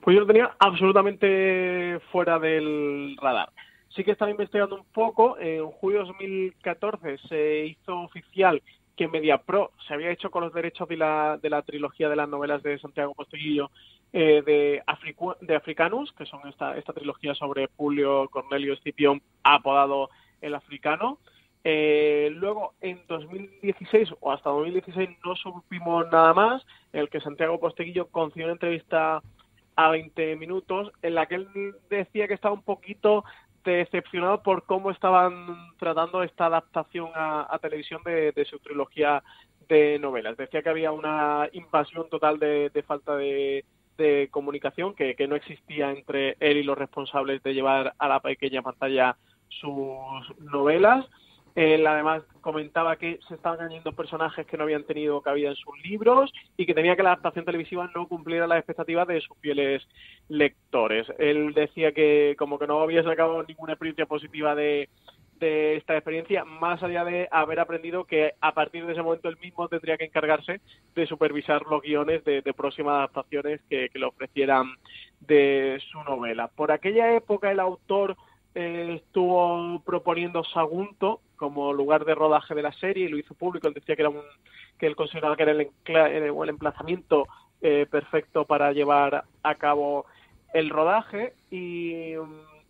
[0.00, 3.50] Pues yo lo tenía absolutamente fuera del radar.
[3.88, 5.38] Sí que estaba investigando un poco.
[5.38, 8.62] En julio de 2014 se hizo oficial
[8.96, 12.28] que MediaPro se había hecho con los derechos de la, de la trilogía de las
[12.28, 13.70] novelas de Santiago Posteguillo
[14.12, 14.82] eh, de,
[15.40, 20.10] de Africanus, que son esta, esta trilogía sobre Julio Cornelio Escipión, apodado
[20.40, 21.18] el africano.
[21.62, 28.08] Eh, luego, en 2016 o hasta 2016 no supimos nada más, el que Santiago Posteguillo
[28.08, 29.22] concedió una entrevista
[29.76, 33.24] a 20 minutos en la que él decía que estaba un poquito
[33.64, 39.22] decepcionado por cómo estaban tratando esta adaptación a, televisión de, su trilogía
[39.68, 40.36] de novelas.
[40.36, 43.64] Decía que había una invasión total de, falta de,
[44.30, 49.16] comunicación que, no existía entre él y los responsables de llevar a la pequeña pantalla
[49.48, 51.06] sus novelas
[51.58, 55.76] él además comentaba que se estaban añadiendo personajes que no habían tenido cabida en sus
[55.82, 59.82] libros y que tenía que la adaptación televisiva no cumpliera las expectativas de sus fieles
[60.28, 61.08] lectores.
[61.18, 64.88] Él decía que como que no había sacado ninguna experiencia positiva de,
[65.40, 69.68] esta experiencia, más allá de haber aprendido que a partir de ese momento él mismo
[69.68, 70.60] tendría que encargarse
[70.94, 74.66] de supervisar los guiones de, próximas adaptaciones que, que, le ofrecieran
[75.20, 76.48] de su novela.
[76.48, 78.16] Por aquella época el autor
[78.54, 83.68] eh, estuvo proponiendo Sagunto como lugar de rodaje de la serie y lo hizo público.
[83.68, 84.22] Él decía que era un,
[84.78, 87.26] que él consideraba que era el, el emplazamiento
[87.60, 90.06] eh, perfecto para llevar a cabo
[90.54, 92.14] el rodaje y,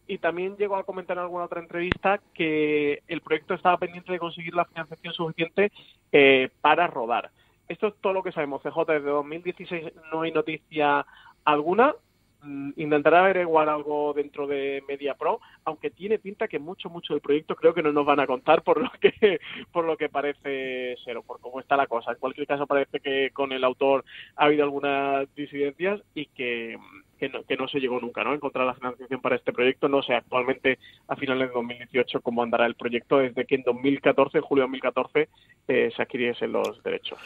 [0.07, 4.19] y, también llegó a comentar en alguna otra entrevista que el proyecto estaba pendiente de
[4.19, 5.71] conseguir la financiación suficiente
[6.11, 7.31] eh, para rodar.
[7.69, 8.63] Esto es todo lo que sabemos.
[8.63, 11.05] CJ desde 2016 no hay noticia
[11.45, 11.95] alguna.
[12.41, 17.21] Mm, intentará averiguar algo dentro de Media Pro, aunque tiene pinta que mucho, mucho del
[17.21, 19.11] proyecto creo que no nos van a contar por lo que,
[19.73, 22.13] por lo que parece ser o por cómo está la cosa.
[22.13, 24.05] En cualquier caso parece que con el autor
[24.37, 26.79] ha habido algunas disidencias y que,
[27.19, 28.33] que no, que no se llegó nunca, ¿no?
[28.33, 29.89] Encontrar la financiación para este proyecto.
[29.89, 30.79] No sé actualmente
[31.09, 34.69] a finales de 2018 cómo andará el proyecto desde que en 2014, en julio de
[34.69, 35.29] 2014,
[35.67, 37.19] eh, se adquiriesen los derechos.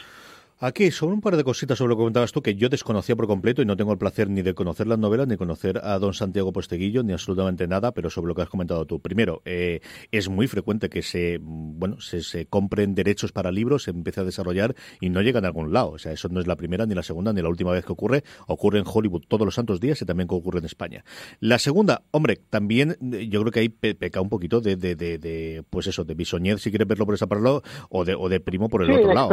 [0.65, 3.27] Aquí, son un par de cositas sobre lo que comentabas tú que yo desconocía por
[3.27, 6.15] completo y no tengo el placer ni de conocer las novelas, ni conocer a don
[6.15, 9.01] Santiago Posteguillo, ni absolutamente nada, pero sobre lo que has comentado tú.
[9.01, 9.81] Primero, eh,
[10.13, 14.77] es muy frecuente que se, bueno, se, compren derechos para libros, se empiece a desarrollar
[15.01, 15.91] y no llegan a algún lado.
[15.91, 17.91] O sea, eso no es la primera, ni la segunda, ni la última vez que
[17.91, 18.23] ocurre.
[18.47, 21.05] Ocurre en Hollywood todos los santos días y también que ocurre en España.
[21.41, 25.65] La segunda, hombre, también eh, yo creo que ahí peca un poquito de, de, de,
[25.69, 28.69] pues eso, de bisoñez, si quieres verlo por esa lado, o de, o de primo
[28.69, 29.29] por el otro lado.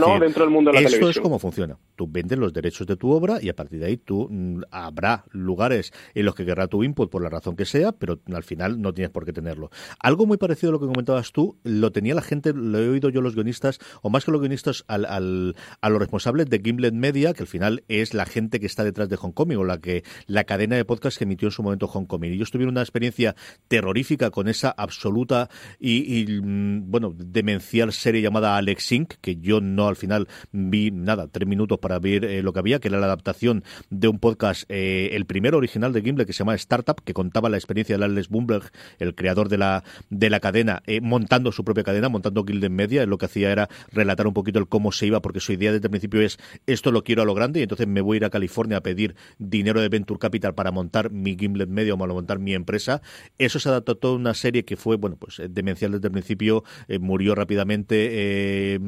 [0.00, 0.18] ¿no?
[0.18, 1.78] Dentro del mundo esto es como funciona.
[1.96, 5.24] Tú vendes los derechos de tu obra y a partir de ahí tú mm, habrá
[5.30, 8.80] lugares en los que querrá tu input por la razón que sea, pero al final
[8.80, 9.70] no tienes por qué tenerlo.
[9.98, 13.08] Algo muy parecido a lo que comentabas tú, lo tenía la gente, lo he oído
[13.08, 16.94] yo los guionistas, o más que los guionistas, al, al, a los responsables de Gimlet
[16.94, 19.78] Media, que al final es la gente que está detrás de Hong Kong o la
[19.78, 22.24] que la cadena de podcast que emitió en su momento Hong Kong.
[22.24, 23.34] Y ellos tuvieron una experiencia
[23.68, 25.48] terrorífica con esa absoluta
[25.78, 30.28] y, y mm, bueno, demencial serie llamada Alex Inc., que yo no al final
[30.70, 34.08] vi nada, tres minutos para ver eh, lo que había, que era la adaptación de
[34.08, 37.56] un podcast, eh, el primero original de Gimble, que se llama Startup, que contaba la
[37.56, 41.84] experiencia de Alex Bloomberg, el creador de la, de la cadena, eh, montando su propia
[41.84, 43.06] cadena, montando Gilden Media.
[43.06, 45.86] Lo que hacía era relatar un poquito el cómo se iba, porque su idea desde
[45.86, 48.24] el principio es esto lo quiero a lo grande, y entonces me voy a ir
[48.24, 52.12] a California a pedir dinero de Venture Capital para montar mi Gimlet Media o para
[52.12, 53.02] montar mi empresa.
[53.38, 56.64] Eso se adaptó a toda una serie que fue, bueno, pues demencial desde el principio,
[57.00, 58.78] murió rápidamente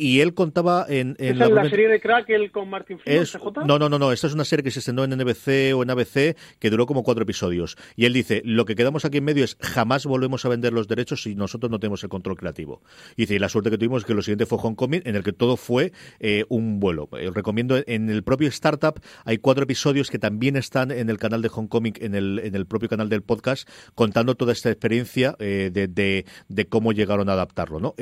[0.00, 3.26] y él contaba en, en la, serie de Crack con Martin Freeman
[3.66, 5.90] No, no, no, no, esta es una serie que se estrenó en NBC o en
[5.90, 7.76] ABC que duró como cuatro episodios.
[7.96, 10.88] Y él dice, lo que quedamos aquí en medio es jamás volvemos a vender los
[10.88, 12.82] derechos si nosotros no tenemos el control creativo.
[13.14, 15.16] Y dice, y la suerte que tuvimos es que lo siguiente fue Hong Kong, en
[15.16, 17.10] el que todo fue eh, un vuelo.
[17.18, 21.42] Eh, recomiendo, en el propio Startup hay cuatro episodios que también están en el canal
[21.42, 25.36] de Hong Kong, en el, en el propio canal del podcast, contando toda esta experiencia
[25.40, 27.80] eh, de, de, de, cómo llegaron a adaptarlo.
[27.80, 27.94] ¿no?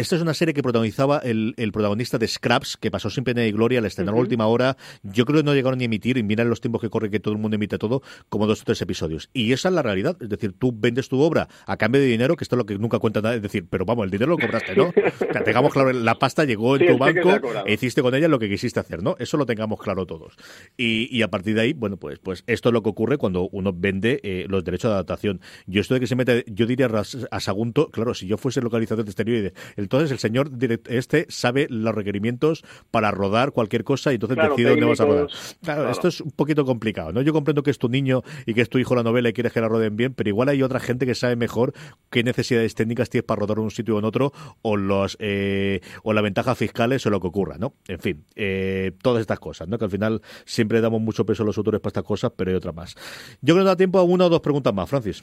[0.00, 3.52] Esta es una serie que protagonizaba el, protagonista de Scraps, que pasó sin pena y
[3.52, 4.76] gloria, la a la última hora.
[5.02, 7.20] Yo creo que no llegaron ni a emitir, y miran los tiempos que corre que
[7.20, 9.28] todo el mundo emite todo, como dos o tres episodios.
[9.32, 10.16] Y esa es la realidad.
[10.20, 12.78] Es decir, tú vendes tu obra a cambio de dinero, que esto es lo que
[12.78, 13.34] nunca cuenta nada.
[13.34, 14.92] Es decir, pero vamos, el dinero lo cobraste, ¿no?
[14.92, 17.30] que tengamos claro, la pasta llegó en tu banco
[17.66, 19.16] e hiciste con ella lo que quisiste hacer, ¿no?
[19.18, 20.36] Eso lo tengamos claro todos.
[20.76, 23.72] Y, a partir de ahí, bueno, pues, pues esto es lo que ocurre cuando uno
[23.74, 25.40] vende eh, los derechos de adaptación.
[25.66, 26.88] Yo esto de que se mete, yo diría
[27.30, 29.52] a Sagunto, claro, si yo fuese localizador de exterior,
[29.88, 30.50] entonces el señor
[30.90, 35.28] este sabe los requerimientos para rodar cualquier cosa y entonces decide dónde vas a rodar.
[35.62, 37.22] Claro, esto es un poquito complicado, ¿no?
[37.22, 39.50] Yo comprendo que es tu niño y que es tu hijo la novela y quieres
[39.50, 41.72] que la roden bien, pero igual hay otra gente que sabe mejor
[42.10, 45.80] qué necesidades técnicas tienes para rodar en un sitio o en otro o los eh,
[46.02, 47.72] o las ventajas fiscales o lo que ocurra, ¿no?
[47.86, 49.78] En fin, eh, todas estas cosas, ¿no?
[49.78, 52.56] Que al final siempre damos mucho peso a los autores para estas cosas, pero hay
[52.56, 52.94] otra más.
[53.40, 55.22] Yo creo que da tiempo a una o dos preguntas más, Francis.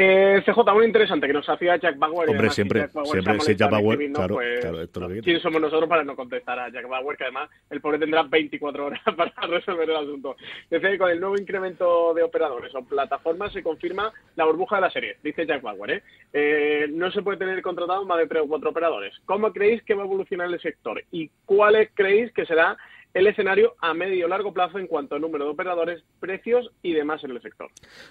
[0.00, 2.30] Eh, CJ, muy interesante que nos hacía Jack Bauer.
[2.30, 5.88] Hombre, siempre, Jack Bauer, siempre, Jack Bauer, claro, pues, claro, esto lo ¿Quién somos nosotros
[5.88, 7.16] para no contestar a Jack Bauer?
[7.16, 10.36] Que además el pobre tendrá 24 horas para resolver el asunto.
[10.70, 14.82] Dice que con el nuevo incremento de operadores o plataformas se confirma la burbuja de
[14.82, 15.90] la serie, dice Jack Bauer.
[15.90, 16.02] ¿eh?
[16.32, 19.14] Eh, no se puede tener contratado más de 3 o 4 operadores.
[19.24, 21.02] ¿Cómo creéis que va a evolucionar el sector?
[21.10, 22.76] ¿Y cuáles creéis que será
[23.18, 26.92] el escenario a medio o largo plazo en cuanto al número de operadores, precios y
[26.92, 27.68] demás en el sector.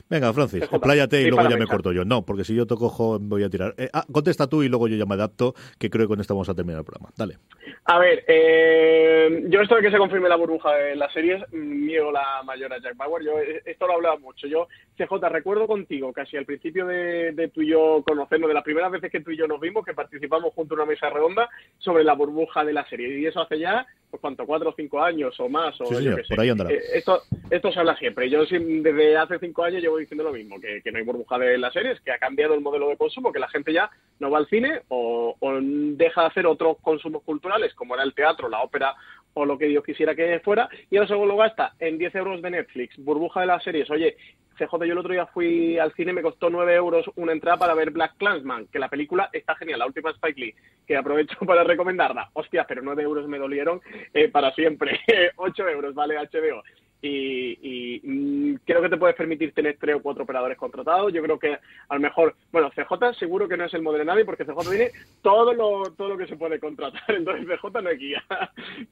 [0.10, 2.03] Venga, Francis, expláyate y luego ya me corto yo.
[2.05, 3.74] No, porque si yo toco voy a tirar.
[3.78, 6.34] Eh, ah, contesta tú y luego yo ya me adapto, que creo que con esto
[6.34, 7.10] vamos a terminar el programa.
[7.16, 7.38] Dale.
[7.86, 12.12] A ver, eh, yo esto de que se confirme la burbuja de las series, miedo
[12.12, 13.24] la mayor a Jack Bauer.
[13.24, 14.45] Yo eh, esto lo hablaba mucho.
[14.47, 18.64] Yo, CJ, recuerdo contigo casi al principio de, de tú y yo conocernos, de las
[18.64, 21.49] primeras veces que tú y yo nos vimos, que participamos junto a una mesa redonda
[21.78, 23.20] sobre la burbuja de la serie.
[23.20, 25.80] Y eso hace ya, pues cuánto, cuatro o cinco años o más.
[25.82, 26.72] O por ahí andará.
[26.72, 28.30] Eh, esto, esto se habla siempre.
[28.30, 31.74] Yo desde hace cinco años llevo diciendo lo mismo, que, no hay burbuja de las
[31.74, 33.89] series, que ha cambiado el modelo de consumo, que la gente ya
[34.20, 38.47] no va al cine o, deja de hacer otros consumos culturales, como era el teatro,
[38.47, 38.95] la ópera
[39.38, 42.42] o lo que Dios quisiera que fuera, y ahora solo lo gasta en 10 euros
[42.42, 43.90] de Netflix, burbuja de las series.
[43.92, 44.18] Oye,
[44.58, 47.76] CJ, yo el otro día fui al cine, me costó 9 euros una entrada para
[47.76, 50.56] ver Black Clansman, que la película está genial, la última Spike Lee,
[50.88, 52.30] que aprovecho para recomendarla.
[52.34, 53.80] Hostia, pero 9 euros me dolieron
[54.14, 55.00] eh, para siempre.
[55.36, 56.64] 8 euros, vale, HBO
[57.02, 61.14] y, mm, creo que te puedes permitir tener tres o cuatro operadores contratados.
[61.14, 64.12] Yo creo que a lo mejor, bueno, CJ seguro que no es el modelo de
[64.12, 64.91] nadie porque CJ tiene
[65.22, 68.24] todo lo, todo lo que se puede contratar, entonces CJ no es guía.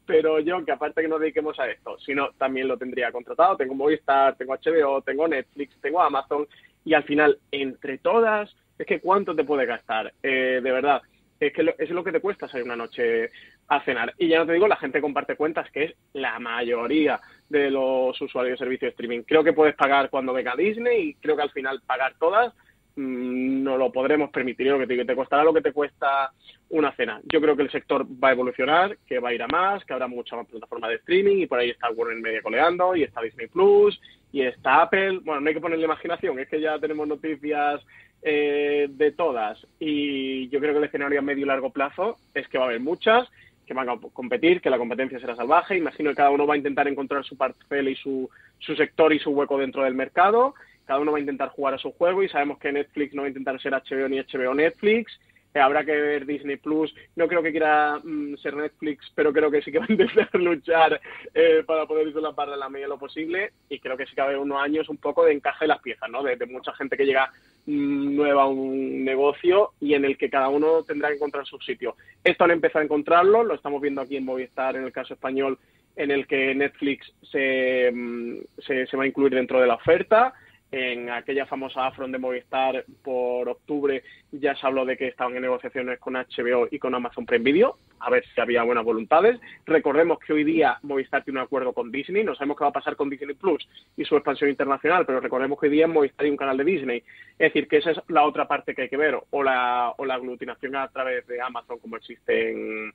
[0.06, 3.58] Pero yo, que aparte que nos dediquemos a esto, sino también lo tendría contratado.
[3.58, 6.48] Tengo Movistar, tengo HBO, tengo Netflix, tengo Amazon
[6.84, 11.02] y al final, entre todas, es que cuánto te puede gastar, eh, de verdad
[11.40, 13.30] es que es lo que te cuesta salir una noche
[13.68, 14.14] a cenar.
[14.18, 17.20] Y ya no te digo la gente comparte cuentas, que es la mayoría
[17.50, 19.24] de los usuarios de servicios de streaming.
[19.24, 22.54] Creo que puedes pagar cuando venga Disney y creo que al final pagar todas
[22.96, 24.68] mm, no lo podremos permitir.
[24.68, 26.32] Lo que te, te costará lo que te cuesta
[26.70, 27.22] una cena.
[27.26, 29.94] Yo creo que el sector va a evolucionar, que va a ir a más, que
[29.94, 33.22] habrá mucha más plataforma de streaming y por ahí está Warner Media coleando y está
[33.22, 34.00] Disney Plus
[34.32, 35.20] y está Apple.
[35.24, 37.82] Bueno, no hay que ponerle imaginación, es que ya tenemos noticias
[38.28, 42.48] eh, de todas y yo creo que el escenario a medio y largo plazo es
[42.48, 43.30] que va a haber muchas
[43.68, 45.78] que van a competir, que la competencia será salvaje.
[45.78, 49.20] Imagino que cada uno va a intentar encontrar su parcela y su, su sector y
[49.20, 50.56] su hueco dentro del mercado.
[50.86, 53.28] Cada uno va a intentar jugar a su juego y sabemos que Netflix no va
[53.28, 55.20] a intentar ser HBO ni HBO Netflix.
[55.54, 56.94] Eh, habrá que ver Disney Plus.
[57.16, 60.30] No creo que quiera mm, ser Netflix, pero creo que sí que va a intentar
[60.34, 61.00] luchar
[61.34, 63.52] eh, para poder ir la barra de la medida lo posible.
[63.70, 65.70] Y creo que sí que va a haber unos años un poco de encaje de
[65.70, 66.24] las piezas, ¿no?
[66.24, 67.32] de mucha gente que llega
[67.66, 71.96] nueva un negocio y en el que cada uno tendrá que encontrar su sitio.
[72.24, 75.58] Esto han empezado a encontrarlo, lo estamos viendo aquí en Movistar en el caso español,
[75.96, 80.34] en el que Netflix se, mm, se, se va a incluir dentro de la oferta
[80.76, 84.04] en aquella famosa Afron de Movistar por octubre
[84.34, 87.78] ya se habló de que estaban en negociaciones con HBO y con Amazon Prime Video,
[88.00, 89.40] a ver si había buenas voluntades.
[89.66, 92.74] Recordemos que hoy día Movistar tiene un acuerdo con Disney, no sabemos qué va a
[92.74, 93.66] pasar con Disney Plus
[93.96, 97.04] y su expansión internacional, pero recordemos que hoy día Movistar hay un canal de Disney.
[97.40, 100.04] Es decir, que esa es la otra parte que hay que ver, o la, o
[100.04, 102.94] la aglutinación a través de Amazon como existe en,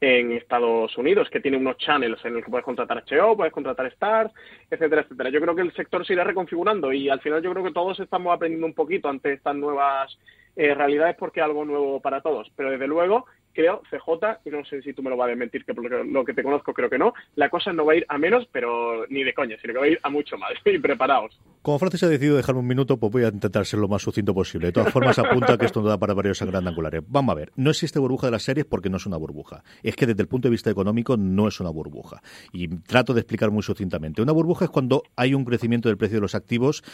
[0.00, 3.86] en Estados Unidos, que tiene unos channels en los que puedes contratar HBO, puedes contratar
[3.86, 4.32] Stars,
[4.70, 5.30] etcétera, etcétera.
[5.30, 7.98] Yo creo que el sector se irá reconfigurando y al final yo creo que todos
[7.98, 10.16] estamos aprendiendo un poquito ante estas nuevas
[10.58, 12.50] eh, realidades porque es algo nuevo para todos.
[12.56, 13.26] Pero desde luego
[13.58, 16.24] creo, CJ, y no sé si tú me lo vas a desmentir, que por lo
[16.24, 19.04] que te conozco creo que no, la cosa no va a ir a menos, pero
[19.08, 20.50] ni de coña, sino que va a ir a mucho más.
[20.64, 21.40] Y preparaos.
[21.62, 24.34] Como Francis ha decidido dejarme un minuto, pues voy a intentar ser lo más sucinto
[24.34, 24.68] posible.
[24.68, 27.02] De todas formas, apunta que esto no da para varios grandes angulares.
[27.08, 29.64] Vamos a ver, no existe burbuja de las series porque no es una burbuja.
[29.82, 32.20] Es que desde el punto de vista económico no es una burbuja.
[32.52, 34.22] Y trato de explicar muy sucintamente.
[34.22, 36.84] Una burbuja es cuando hay un crecimiento del precio de los activos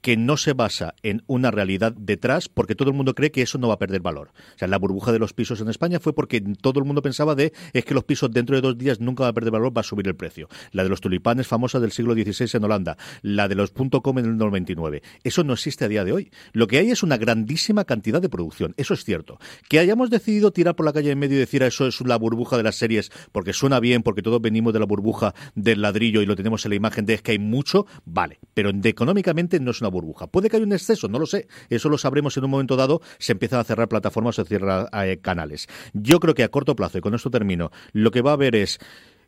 [0.00, 3.58] que no se basa en una realidad detrás, porque todo el mundo cree que eso
[3.58, 4.32] no va a perder valor.
[4.54, 7.34] O sea, la burbuja de los pisos en España fue porque todo el mundo pensaba
[7.34, 9.80] de es que los pisos dentro de dos días nunca va a perder valor, va
[9.80, 10.48] a subir el precio.
[10.72, 14.24] La de los tulipanes famosa del siglo XVI en Holanda, la de los .com en
[14.24, 15.02] el 99.
[15.24, 16.30] Eso no existe a día de hoy.
[16.52, 19.38] Lo que hay es una grandísima cantidad de producción, eso es cierto.
[19.68, 22.56] Que hayamos decidido tirar por la calle en medio y decir eso es la burbuja
[22.56, 26.26] de las series porque suena bien, porque todos venimos de la burbuja del ladrillo y
[26.26, 29.89] lo tenemos en la imagen de que hay mucho, vale, pero económicamente no es una
[29.90, 30.26] burbuja.
[30.26, 31.48] Puede que haya un exceso, no lo sé.
[31.68, 33.00] Eso lo sabremos en un momento dado.
[33.18, 35.68] Se empiezan a cerrar plataformas o cierran eh, canales.
[35.92, 38.56] Yo creo que a corto plazo, y con esto termino, lo que va a haber
[38.56, 38.78] es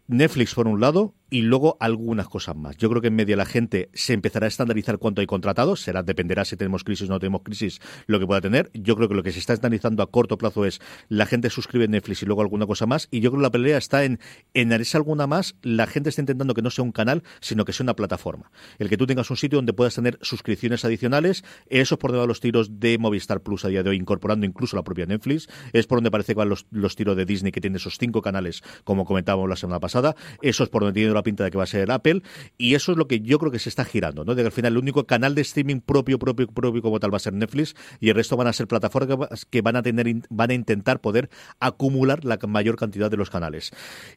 [0.08, 2.76] Netflix por un lado y luego algunas cosas más.
[2.76, 6.02] Yo creo que en media la gente se empezará a estandarizar cuánto hay contratados, será
[6.02, 8.70] dependerá si tenemos crisis o no tenemos crisis lo que pueda tener.
[8.74, 11.88] Yo creo que lo que se está estandarizando a corto plazo es la gente suscribe
[11.88, 14.20] Netflix y luego alguna cosa más y yo creo que la pelea está en
[14.52, 17.84] en alguna más, la gente está intentando que no sea un canal, sino que sea
[17.84, 18.50] una plataforma.
[18.78, 22.24] El que tú tengas un sitio donde puedas tener suscripciones adicionales, eso es por debajo
[22.24, 25.48] de los tiros de Movistar Plus a día de hoy, incorporando incluso la propia Netflix,
[25.72, 28.20] es por donde parece que van los, los tiros de Disney que tiene esos cinco
[28.20, 31.58] canales, como comentábamos la semana pasada, eso es por donde tiene la pinta de que
[31.58, 32.22] va a ser Apple,
[32.58, 34.34] y eso es lo que yo creo que se está girando, ¿no?
[34.34, 37.16] De que al final el único canal de streaming propio, propio, propio como tal va
[37.16, 40.50] a ser Netflix, y el resto van a ser plataformas que van a tener, van
[40.50, 43.72] a intentar poder acumular la mayor cantidad de los canales.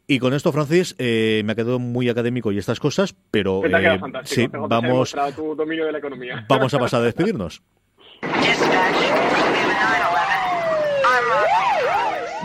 [0.08, 4.00] Y con esto, Francis, eh, me ha quedado muy académico y estas cosas, pero eh,
[4.24, 5.16] sí, vamos,
[6.50, 7.62] vamos a pasar a despedirnos.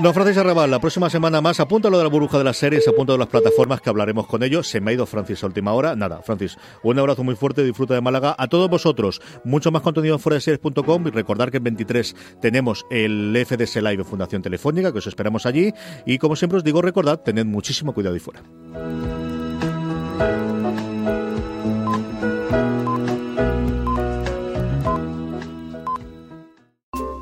[0.03, 2.89] Don Francis Arrabal, la próxima semana más, apunta lo de la burbuja de las series,
[2.89, 4.67] apunta de las plataformas que hablaremos con ellos.
[4.67, 5.95] Se me ha ido Francis a última hora.
[5.95, 8.35] Nada, Francis, un abrazo muy fuerte, disfruta de Málaga.
[8.39, 13.37] A todos vosotros, mucho más contenido en foradeseries.com y recordar que el 23 tenemos el
[13.47, 15.75] FDS Live Fundación Telefónica, que os esperamos allí.
[16.07, 18.43] Y como siempre os digo, recordad, tened muchísimo cuidado y fuera.